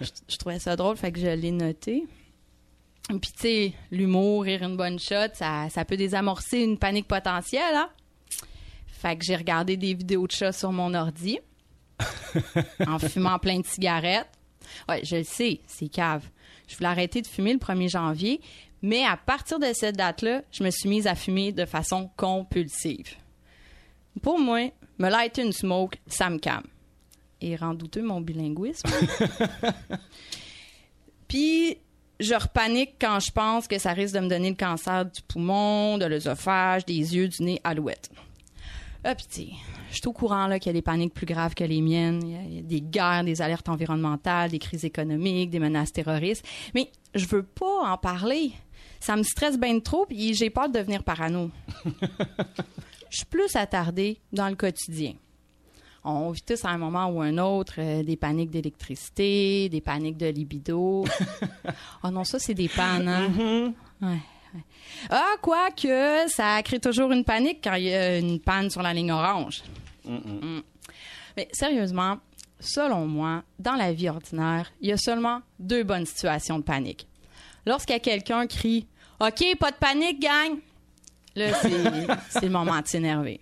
[0.01, 2.05] je, je trouvais ça drôle, fait que je l'ai noté.
[3.09, 7.75] Puis, tu sais, l'humour, rire une bonne shot, ça, ça peut désamorcer une panique potentielle,
[7.75, 7.91] hein?
[9.03, 11.41] Fait que j'ai regardé des vidéos de chats sur mon ordi,
[12.87, 14.31] en fumant plein de cigarettes.
[14.89, 16.25] Ouais, je le sais, c'est cave.
[16.69, 18.41] Je voulais arrêter de fumer le 1er janvier,
[18.81, 23.17] mais à partir de cette date-là, je me suis mise à fumer de façon compulsive.
[24.23, 26.69] Pour moi, me light une smoke, ça me calme.
[27.41, 28.89] Et rend douteux mon bilinguisme.
[31.27, 31.77] Puis,
[32.21, 35.99] je repanique quand je pense que ça risque de me donner le cancer du poumon,
[35.99, 38.09] de l'œsophage, des yeux, du nez, alouette.
[39.05, 39.43] Ah, puis tu
[39.91, 42.23] je suis au courant là, qu'il y a des paniques plus graves que les miennes.
[42.23, 45.59] Il y, a, il y a des guerres, des alertes environnementales, des crises économiques, des
[45.59, 46.47] menaces terroristes.
[46.75, 48.53] Mais je veux pas en parler.
[49.01, 51.51] Ça me stresse bien trop, puis j'ai peur de devenir parano.
[53.11, 55.13] Je suis plus attardée dans le quotidien.
[56.03, 60.17] On vit tous à un moment ou un autre euh, des paniques d'électricité, des paniques
[60.17, 61.05] de libido.
[62.03, 63.75] oh non, ça, c'est des pannes, hein?
[64.01, 64.19] Ouais.
[65.11, 68.93] Ah, quoique, ça crée toujours une panique quand il y a une panne sur la
[68.93, 69.63] ligne orange.
[70.05, 70.61] Mm.
[71.37, 72.19] Mais sérieusement,
[72.61, 77.07] selon moi, dans la vie ordinaire, il y a seulement deux bonnes situations de panique.
[77.67, 78.87] Lorsqu'il y a quelqu'un crie
[79.21, 80.59] OK, pas de panique, gang!
[81.37, 81.55] Là,
[82.31, 83.41] c'est- le moment de s'énerver.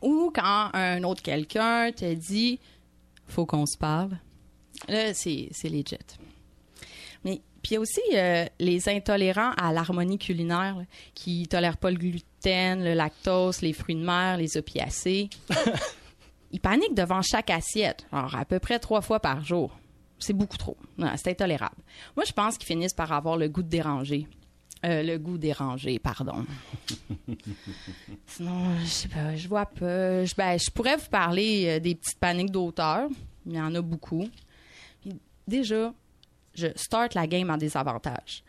[0.00, 2.58] Ou quand un autre quelqu'un te dit
[3.26, 4.18] faut qu'on se parle.
[4.88, 5.98] Là, c'est c'est legit.
[7.66, 11.90] Puis il y a aussi euh, les intolérants à l'harmonie culinaire là, qui tolèrent pas
[11.90, 15.28] le gluten, le lactose, les fruits de mer, les opiacés.
[16.52, 19.76] Ils paniquent devant chaque assiette, alors à peu près trois fois par jour.
[20.20, 20.76] C'est beaucoup trop.
[21.16, 21.74] C'est intolérable.
[22.14, 24.28] Moi, je pense qu'ils finissent par avoir le goût de déranger.
[24.84, 26.46] Euh, le goût dérangé, pardon.
[28.28, 30.24] Sinon, je sais pas, je vois pas.
[30.24, 33.08] Je, ben, je pourrais vous parler euh, des petites paniques d'auteur.
[33.44, 34.28] Il y en a beaucoup.
[35.00, 35.92] Puis, déjà,
[36.56, 38.42] je start la game en désavantage.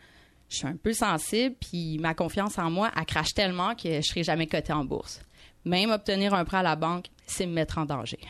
[0.48, 4.06] Je suis un peu sensible, puis ma confiance en moi, elle crache tellement que je
[4.06, 5.20] serai jamais coté en bourse.
[5.64, 8.20] Même obtenir un prêt à la banque, c'est me mettre en danger.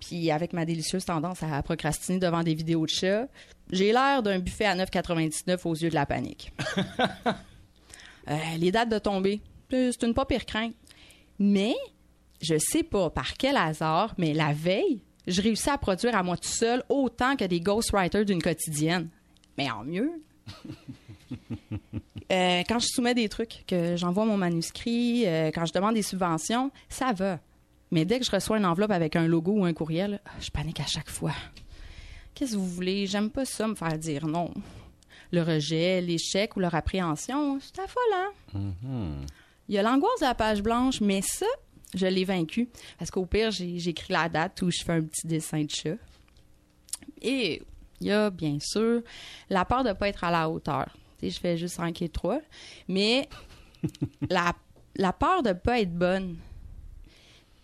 [0.00, 3.26] Puis avec ma délicieuse tendance à procrastiner devant des vidéos de chats,
[3.72, 6.52] j'ai l'air d'un buffet à 9,99 aux yeux de la panique.
[8.28, 9.40] Euh, les dates de tombée,
[9.72, 10.74] euh, c'est une pas pire crainte.
[11.38, 11.76] Mais
[12.42, 16.36] je sais pas par quel hasard, mais la veille, je réussis à produire à moi
[16.36, 19.08] tout seul autant que des ghostwriters d'une quotidienne.
[19.58, 20.10] Mais en mieux.
[22.32, 26.02] Euh, quand je soumets des trucs, que j'envoie mon manuscrit, euh, quand je demande des
[26.02, 27.38] subventions, ça va.
[27.92, 30.80] Mais dès que je reçois une enveloppe avec un logo ou un courriel, je panique
[30.80, 31.34] à chaque fois.
[32.34, 33.06] Qu'est-ce que vous voulez?
[33.06, 34.52] J'aime pas ça, me faire dire non.
[35.30, 38.64] Le rejet, l'échec ou leur appréhension, c'est affolant.
[39.68, 41.46] Il y a l'angoisse de la page blanche, mais ça,
[41.94, 42.68] je l'ai vaincu.
[42.98, 45.96] Parce qu'au pire, écrit la date où je fais un petit dessin de chat.
[47.22, 47.62] Et
[48.00, 49.02] il y a, bien sûr,
[49.48, 50.88] la peur de ne pas être à la hauteur.
[51.22, 52.40] Je fais juste 5 et 3.
[52.88, 53.28] Mais
[54.30, 54.54] la,
[54.96, 56.36] la peur de ne pas être bonne.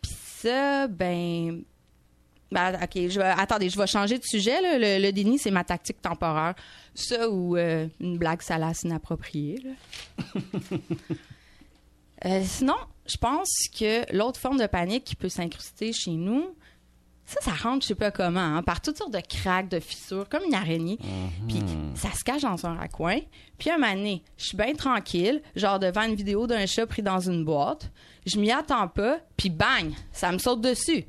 [0.00, 1.62] Puis ça, ben...
[2.50, 4.60] ben, OK, je vais, attendez, je vais changer de sujet.
[4.62, 4.78] là.
[4.78, 6.54] Le, le déni, c'est ma tactique temporaire.
[6.94, 9.62] Ça ou euh, une blague salace inappropriée.
[9.62, 10.40] là.
[12.24, 12.76] Euh, sinon,
[13.06, 16.54] je pense que l'autre forme de panique qui peut s'incruster chez nous,
[17.24, 20.28] ça, ça rentre, je sais pas comment, hein, par toutes sortes de craques, de fissures,
[20.28, 20.98] comme une araignée.
[21.48, 21.62] Puis
[21.94, 23.18] ça se cache dans un raccoin.
[23.58, 27.02] Puis un moment donné, je suis bien tranquille, genre devant une vidéo d'un chat pris
[27.02, 27.90] dans une boîte.
[28.26, 31.04] Je m'y attends pas, puis bang, ça me saute dessus.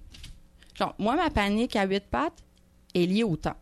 [0.76, 2.44] Genre, moi, ma panique à huit pattes
[2.96, 3.58] est liée au temps.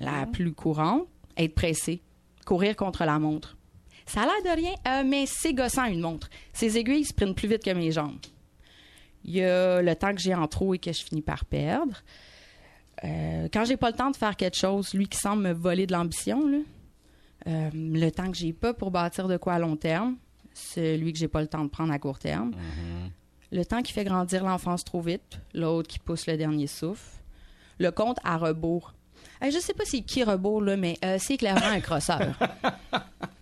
[0.00, 2.02] La plus courante, être pressé,
[2.44, 3.56] courir contre la montre.
[4.06, 6.28] Ça a l'air de rien, euh, mais c'est gossant une montre.
[6.52, 8.18] Ses aiguilles sprintent plus vite que mes jambes.
[9.24, 12.02] Il y a le temps que j'ai en trop et que je finis par perdre.
[13.04, 15.86] Euh, quand j'ai pas le temps de faire quelque chose, lui qui semble me voler
[15.86, 16.58] de l'ambition, là.
[17.48, 20.16] Euh, le temps que j'ai pas pour bâtir de quoi à long terme,
[20.54, 22.52] celui que j'ai pas le temps de prendre à court terme.
[23.50, 27.20] Le temps qui fait grandir l'enfance trop vite, l'autre qui pousse le dernier souffle.
[27.78, 28.94] Le compte à rebours.
[29.42, 32.38] Euh, je sais pas c'est qui rebours, là, mais c'est clairement un crosseur.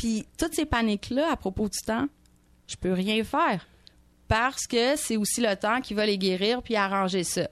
[0.00, 2.06] Puis toutes ces paniques-là à propos du temps,
[2.66, 3.66] je peux rien faire.
[4.28, 7.50] Parce que c'est aussi le temps qui va les guérir puis arranger ça.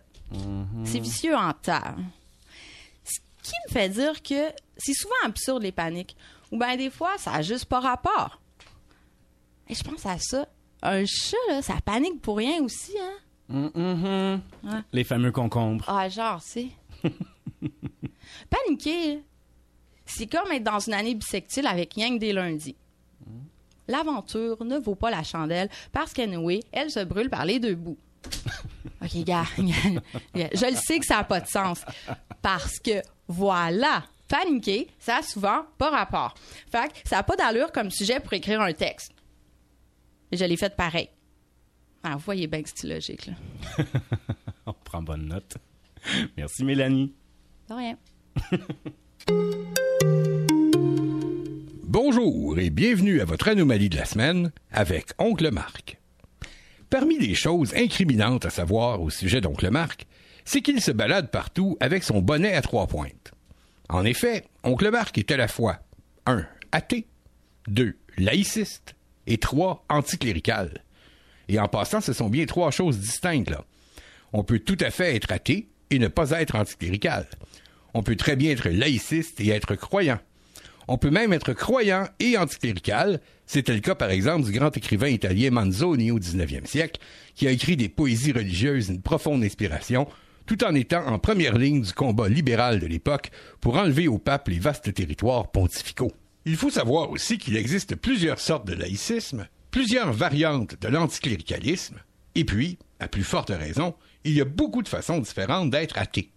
[0.85, 1.95] C'est vicieux en temps.
[3.05, 6.17] Ce qui me fait dire que c'est souvent absurde les paniques.
[6.51, 8.41] Ou bien des fois, ça n'a juste pas rapport.
[9.69, 10.49] Et je pense à ça.
[10.81, 13.71] Un chat, là, ça panique pour rien aussi, hein?
[13.75, 14.41] Mhm.
[14.65, 14.81] Ouais.
[14.95, 15.85] Les fameux concombres.
[15.87, 16.69] Ah, genre, c'est.
[18.49, 19.23] Paniquer,
[20.11, 22.77] c'est comme être dans une année bisextile avec rien que des lundis.
[23.89, 27.97] L'aventure ne vaut pas la chandelle parce qu'anyway, elle se brûle par les deux bouts.
[29.03, 29.25] OK?
[29.25, 31.85] Gars, je le sais que ça n'a pas de sens.
[32.43, 36.35] Parce que, voilà, paniquer, ça a souvent pas rapport.
[36.71, 39.13] Fait que ça n'a pas d'allure comme sujet pour écrire un texte.
[40.31, 41.09] Et je l'ai fait pareil.
[42.03, 43.33] Ah, vous voyez bien que c'est logique, là.
[44.67, 45.57] On prend bonne note.
[46.37, 47.15] Merci, Mélanie.
[47.69, 47.97] De rien.
[51.91, 55.99] Bonjour et bienvenue à votre anomalie de la semaine avec Oncle Marc.
[56.91, 60.07] Parmi les choses incriminantes à savoir au sujet d'Oncle Marc,
[60.45, 63.33] c'est qu'il se balade partout avec son bonnet à trois pointes.
[63.89, 65.79] En effet, Oncle Marc est à la fois
[66.27, 66.45] 1.
[66.73, 67.07] athée,
[67.69, 67.97] 2.
[68.19, 68.95] laïciste
[69.27, 69.87] et 3.
[69.89, 70.85] anticlérical.
[71.49, 73.65] Et en passant, ce sont bien trois choses distinctes là.
[74.35, 77.27] On peut tout à fait être athée et ne pas être anticlérical.
[77.95, 80.19] On peut très bien être laïciste et être croyant.
[80.91, 83.21] On peut même être croyant et anticlérical.
[83.45, 87.01] C'était le cas, par exemple, du grand écrivain italien Manzoni au 19e siècle,
[87.35, 90.09] qui a écrit des poésies religieuses d'une profonde inspiration,
[90.47, 93.31] tout en étant en première ligne du combat libéral de l'époque
[93.61, 96.13] pour enlever au pape les vastes territoires pontificaux.
[96.47, 101.99] Il faut savoir aussi qu'il existe plusieurs sortes de laïcisme, plusieurs variantes de l'anticléricalisme,
[102.35, 106.31] et puis, à plus forte raison, il y a beaucoup de façons différentes d'être athée.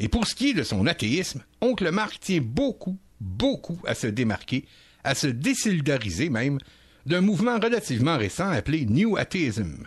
[0.00, 4.06] Et pour ce qui est de son athéisme, Oncle Marc tient beaucoup, beaucoup à se
[4.06, 4.64] démarquer,
[5.04, 6.58] à se désolidariser même,
[7.06, 9.86] d'un mouvement relativement récent appelé New Atheism.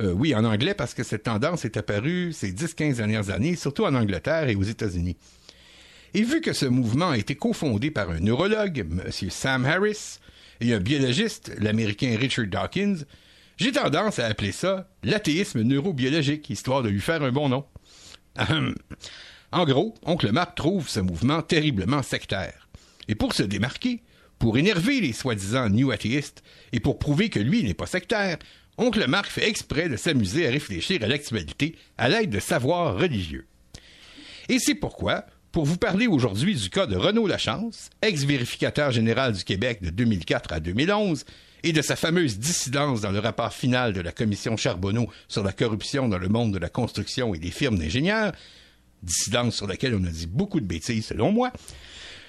[0.00, 3.84] Euh, oui, en anglais, parce que cette tendance est apparue ces 10-15 dernières années, surtout
[3.84, 5.16] en Angleterre et aux États-Unis.
[6.14, 9.02] Et vu que ce mouvement a été cofondé par un neurologue, M.
[9.30, 10.18] Sam Harris,
[10.60, 12.98] et un biologiste, l'Américain Richard Dawkins,
[13.56, 17.64] j'ai tendance à appeler ça l'athéisme neurobiologique, histoire de lui faire un bon nom.
[19.52, 22.68] En gros, Oncle Marc trouve ce mouvement terriblement sectaire.
[23.08, 24.02] Et pour se démarquer,
[24.38, 26.42] pour énerver les soi-disant new athéistes,
[26.72, 28.38] et pour prouver que lui n'est pas sectaire,
[28.78, 33.46] Oncle Marc fait exprès de s'amuser à réfléchir à l'actualité à l'aide de savoirs religieux.
[34.48, 39.44] Et c'est pourquoi, pour vous parler aujourd'hui du cas de Renaud Lachance, ex-vérificateur général du
[39.44, 41.26] Québec de 2004 à 2011,
[41.62, 45.52] et de sa fameuse dissidence dans le rapport final de la commission Charbonneau sur la
[45.52, 48.32] corruption dans le monde de la construction et des firmes d'ingénieurs,
[49.02, 51.52] dissidence sur laquelle on a dit beaucoup de bêtises selon moi,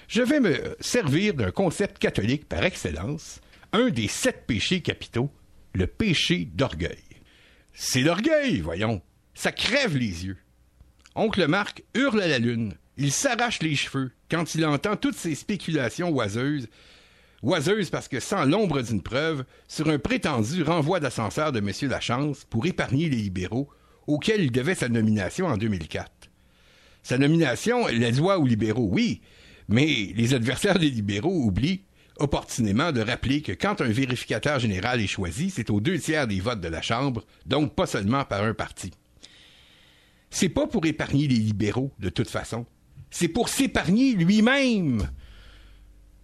[0.08, 3.40] je vais me servir d'un concept catholique par excellence,
[3.72, 5.30] un des sept péchés capitaux,
[5.72, 7.02] le péché d'orgueil.
[7.72, 9.02] C'est l'orgueil, voyons.
[9.34, 10.36] Ça crève les yeux.
[11.16, 12.74] Oncle Marc hurle à la lune.
[12.96, 16.68] Il s'arrache les cheveux quand il entend toutes ces spéculations oiseuses.
[17.42, 21.72] Oiseuses parce que sans l'ombre d'une preuve, sur un prétendu renvoi d'ascenseur de M.
[21.90, 23.68] Lachance pour épargner les libéraux,
[24.06, 26.10] auquel il devait sa nomination en 2004.
[27.04, 29.20] Sa nomination, la doit aux libéraux, oui,
[29.68, 31.82] mais les adversaires des libéraux oublient
[32.16, 36.40] opportunément de rappeler que quand un vérificateur général est choisi, c'est aux deux tiers des
[36.40, 38.90] votes de la Chambre, donc pas seulement par un parti.
[40.30, 42.64] C'est pas pour épargner les libéraux, de toute façon.
[43.10, 45.10] C'est pour s'épargner lui-même.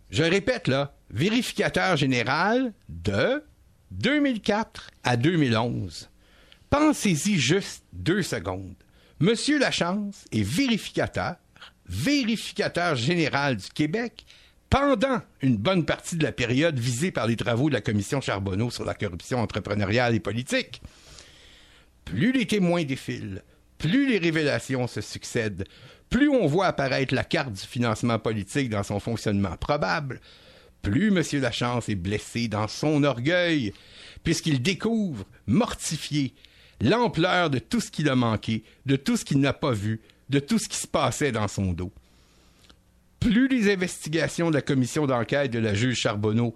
[0.08, 3.44] Je répète là, vérificateur général de
[3.90, 6.08] 2004 à 2011.
[6.70, 8.76] Pensez-y juste deux secondes.
[9.22, 11.36] Monsieur Lachance est vérificateur,
[11.86, 14.24] vérificateur général du Québec
[14.70, 18.70] pendant une bonne partie de la période visée par les travaux de la commission Charbonneau
[18.70, 20.80] sur la corruption entrepreneuriale et politique.
[22.06, 23.42] Plus les témoins défilent,
[23.76, 25.68] plus les révélations se succèdent,
[26.08, 30.18] plus on voit apparaître la carte du financement politique dans son fonctionnement probable,
[30.80, 31.22] plus M.
[31.42, 33.74] Lachance est blessé dans son orgueil,
[34.24, 36.32] puisqu'il découvre, mortifié,
[36.80, 40.38] l'ampleur de tout ce qu'il a manqué, de tout ce qu'il n'a pas vu, de
[40.38, 41.92] tout ce qui se passait dans son dos.
[43.18, 46.54] Plus les investigations de la commission d'enquête de la juge Charbonneau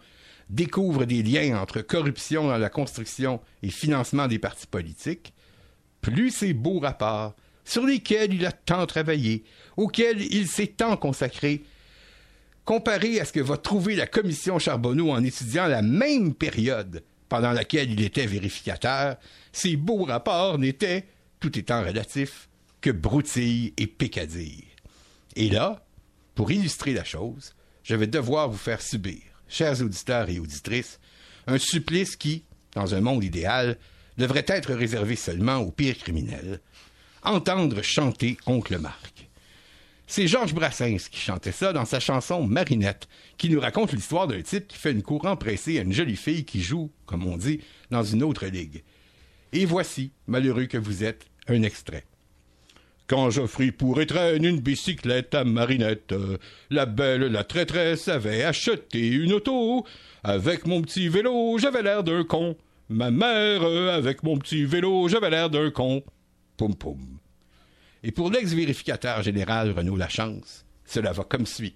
[0.48, 5.32] découvrent des liens entre corruption dans la construction et financement des partis politiques,
[6.00, 9.44] plus ces beaux rapports, sur lesquels il a tant travaillé,
[9.76, 11.64] auxquels il s'est tant consacré,
[12.64, 17.02] comparés à ce que va trouver la commission Charbonneau en étudiant la même période
[17.34, 19.16] pendant laquelle il était vérificateur,
[19.50, 21.04] ces beaux rapports n'étaient,
[21.40, 22.48] tout étant relatif,
[22.80, 24.68] que broutilles et pécadilles.
[25.34, 25.84] Et là,
[26.36, 31.00] pour illustrer la chose, je vais devoir vous faire subir, chers auditeurs et auditrices,
[31.48, 33.78] un supplice qui, dans un monde idéal,
[34.16, 36.60] devrait être réservé seulement aux pires criminels.
[37.24, 39.13] Entendre chanter Oncle Marc.
[40.16, 44.42] C'est Georges Brassens qui chantait ça dans sa chanson Marinette, qui nous raconte l'histoire d'un
[44.42, 47.62] type qui fait une courant pressée à une jolie fille qui joue, comme on dit,
[47.90, 48.84] dans une autre ligue.
[49.52, 52.04] Et voici, malheureux que vous êtes, un extrait.
[53.08, 56.14] Quand j'offris pour étreindre une bicyclette à Marinette,
[56.70, 59.84] la belle, la traîtresse avait acheté une auto.
[60.22, 62.56] Avec mon petit vélo, j'avais l'air d'un con.
[62.88, 66.04] Ma mère, avec mon petit vélo, j'avais l'air d'un con.
[66.56, 67.18] Poum poum.
[68.06, 71.74] Et pour l'ex-vérificateur général Renaud Lachance, cela va comme suit.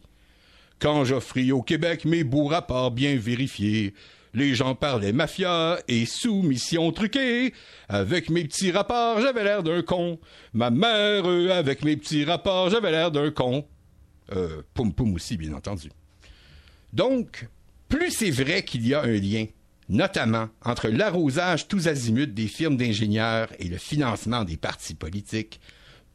[0.79, 3.95] Quand j'offris au Québec mes beaux rapports bien vérifiés,
[4.35, 7.55] les gens parlaient mafia et soumission truquée.
[7.89, 10.21] Avec mes petits rapports, j'avais l'air d'un con.
[10.53, 13.67] Ma mère, euh, avec mes petits rapports, j'avais l'air d'un con.
[14.37, 15.89] Euh, poum poum aussi, bien entendu.
[16.93, 17.49] Donc,
[17.89, 19.47] plus c'est vrai qu'il y a un lien,
[19.89, 25.59] notamment entre l'arrosage tous azimuts des firmes d'ingénieurs et le financement des partis politiques,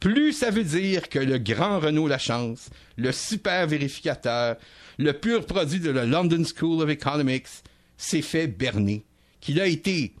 [0.00, 4.56] plus ça veut dire que le grand Renaud Lachance, le super vérificateur,
[4.98, 7.48] le pur produit de la London School of Economics,
[7.96, 9.04] s'est fait berner,
[9.40, 10.14] qu'il a été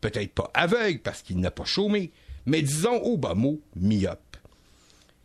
[0.00, 2.10] peut-être pas aveugle parce qu'il n'a pas chômé,
[2.44, 4.36] mais disons au bas mot, myope.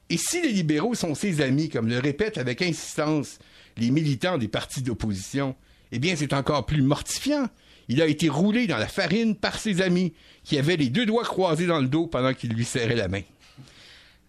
[0.09, 3.39] Et si les libéraux sont ses amis, comme le répètent avec insistance
[3.75, 5.55] les militants des partis d'opposition,
[5.91, 7.49] eh bien c'est encore plus mortifiant.
[7.89, 11.23] Il a été roulé dans la farine par ses amis, qui avaient les deux doigts
[11.23, 13.21] croisés dans le dos pendant qu'il lui serrait la main.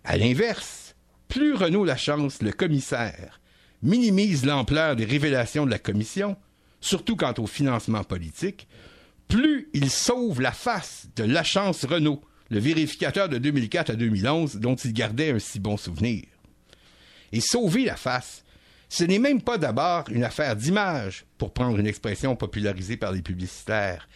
[0.05, 0.95] À l'inverse,
[1.29, 3.41] plus Renaud Lachance, le commissaire,
[3.83, 6.37] minimise l'ampleur des révélations de la commission,
[6.81, 8.69] surtout quant au financement politique,
[9.29, 14.75] plus il sauve la face de Lachance Renault, le vérificateur de 2004 à 2011 dont
[14.75, 16.25] il gardait un si bon souvenir.
[17.33, 18.43] Et sauver la face,
[18.89, 23.21] ce n'est même pas d'abord une affaire d'image, pour prendre une expression popularisée par les
[23.21, 24.09] publicitaires.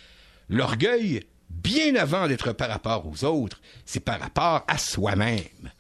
[0.48, 1.20] L'orgueil,
[1.52, 5.70] bien avant d'être par rapport aux autres, c'est par rapport à soi-même.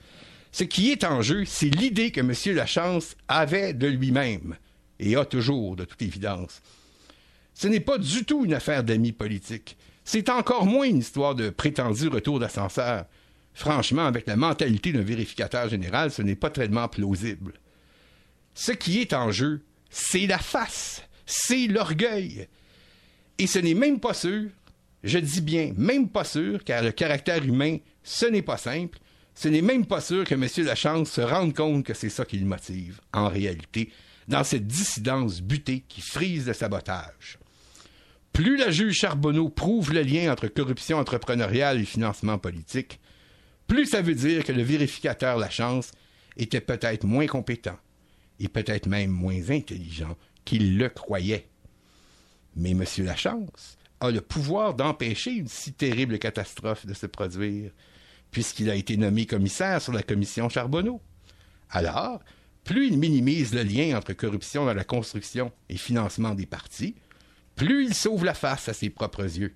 [0.52, 2.54] Ce qui est en jeu, c'est l'idée que M.
[2.54, 4.56] Lachance avait de lui-même,
[4.98, 6.60] et a toujours, de toute évidence.
[7.54, 9.76] Ce n'est pas du tout une affaire d'amis politiques.
[10.04, 13.06] C'est encore moins une histoire de prétendu retour d'ascenseur.
[13.54, 17.54] Franchement, avec la mentalité d'un vérificateur général, ce n'est pas tellement plausible.
[18.54, 22.48] Ce qui est en jeu, c'est la face, c'est l'orgueil.
[23.38, 24.50] Et ce n'est même pas sûr,
[25.02, 28.98] je dis bien même pas sûr, car le caractère humain, ce n'est pas simple,
[29.34, 30.46] ce n'est même pas sûr que M.
[30.64, 33.90] Lachance se rende compte que c'est ça qui le motive, en réalité,
[34.28, 37.38] dans cette dissidence butée qui frise le sabotage.
[38.32, 43.00] Plus la juge Charbonneau prouve le lien entre corruption entrepreneuriale et financement politique,
[43.66, 45.92] plus ça veut dire que le vérificateur Lachance
[46.36, 47.78] était peut-être moins compétent
[48.40, 51.48] et peut-être même moins intelligent qu'il le croyait.
[52.56, 52.84] Mais M.
[52.98, 57.70] Lachance a le pouvoir d'empêcher une si terrible catastrophe de se produire,
[58.32, 61.00] puisqu'il a été nommé commissaire sur la commission Charbonneau.
[61.70, 62.20] Alors,
[62.64, 66.96] plus il minimise le lien entre corruption dans la construction et financement des partis,
[67.54, 69.54] plus il sauve la face à ses propres yeux.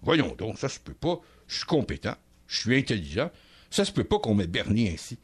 [0.00, 1.20] Voyons donc, ça se peut pas.
[1.48, 2.14] Je suis compétent,
[2.46, 3.30] je suis intelligent,
[3.70, 5.18] ça se peut pas qu'on m'ait berné ainsi.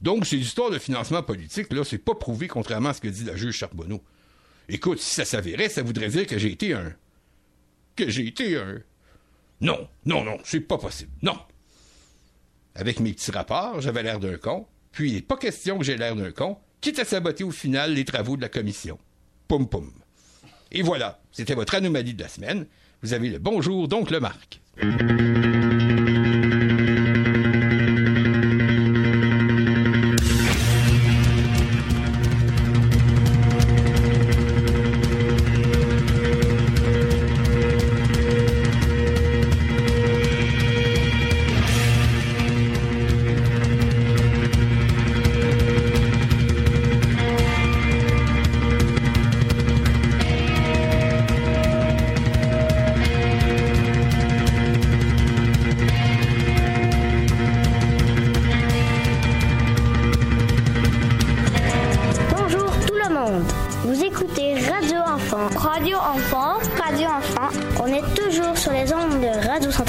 [0.00, 3.24] Donc, ces histoires de financement politique, là, c'est pas prouvé contrairement à ce que dit
[3.24, 4.02] la juge Charbonneau.
[4.68, 6.94] Écoute, si ça s'avérait, ça voudrait dire que j'ai été un.
[7.96, 8.80] Que j'ai été un.
[9.60, 11.12] Non, non, non, c'est pas possible.
[11.22, 11.38] Non.
[12.74, 15.96] Avec mes petits rapports, j'avais l'air d'un con, puis il n'est pas question que j'ai
[15.96, 18.98] l'air d'un con, quitte à saboter au final les travaux de la commission.
[19.48, 19.92] Poum poum.
[20.72, 22.66] Et voilà, c'était votre anomalie de la semaine.
[23.02, 24.60] Vous avez le bonjour, donc le Marc.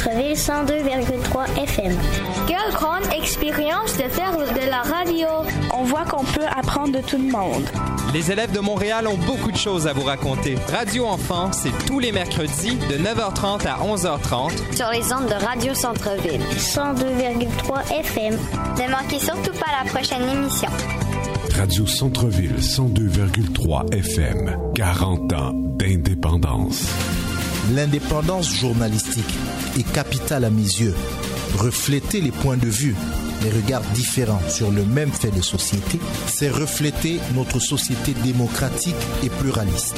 [0.10, 1.98] 102,3 FM.
[2.48, 5.28] Quelle grande expérience de faire de la radio.
[5.74, 7.64] On voit qu'on peut apprendre de tout le monde.
[8.14, 10.56] Les élèves de Montréal ont beaucoup de choses à vous raconter.
[10.72, 15.74] Radio Enfant, c'est tous les mercredis de 9h30 à 11h30 Sur les ondes de Radio
[15.74, 18.34] Centre-Ville 102,3 FM.
[18.34, 20.70] Ne manquez surtout pas la prochaine émission.
[21.58, 24.72] Radio Centre-Ville 102,3 FM.
[24.76, 26.86] 40 ans d'indépendance.
[27.74, 29.34] L'indépendance journalistique
[29.78, 30.94] est capitale à mes yeux.
[31.58, 32.96] Refléter les points de vue,
[33.44, 39.30] les regards différents sur le même fait de société, c'est refléter notre société démocratique et
[39.30, 39.96] pluraliste.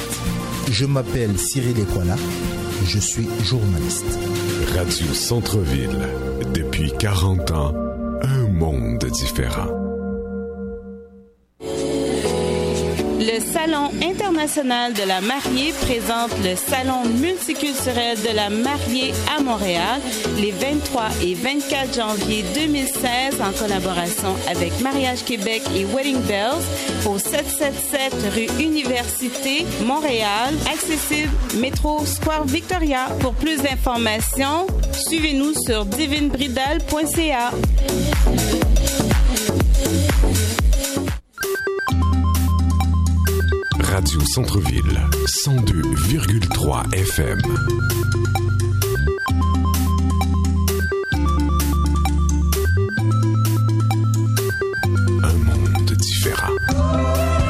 [0.70, 2.16] Je m'appelle Cyril Ekwala,
[2.84, 4.18] je suis journaliste.
[4.74, 6.08] Radio Centre-Ville.
[6.54, 7.74] Depuis 40 ans,
[8.22, 9.87] un monde différent.
[13.30, 20.00] Le Salon international de la mariée présente le Salon multiculturel de la mariée à Montréal
[20.38, 26.64] les 23 et 24 janvier 2016 en collaboration avec Mariage Québec et Wedding Bells
[27.06, 33.08] au 777 rue Université, Montréal, accessible métro Square Victoria.
[33.20, 34.66] Pour plus d'informations,
[35.06, 37.50] suivez-nous sur divinebridal.ca.
[43.98, 47.40] Radio Centre-Ville, 102,3 FM.
[55.24, 57.47] Un monde différent.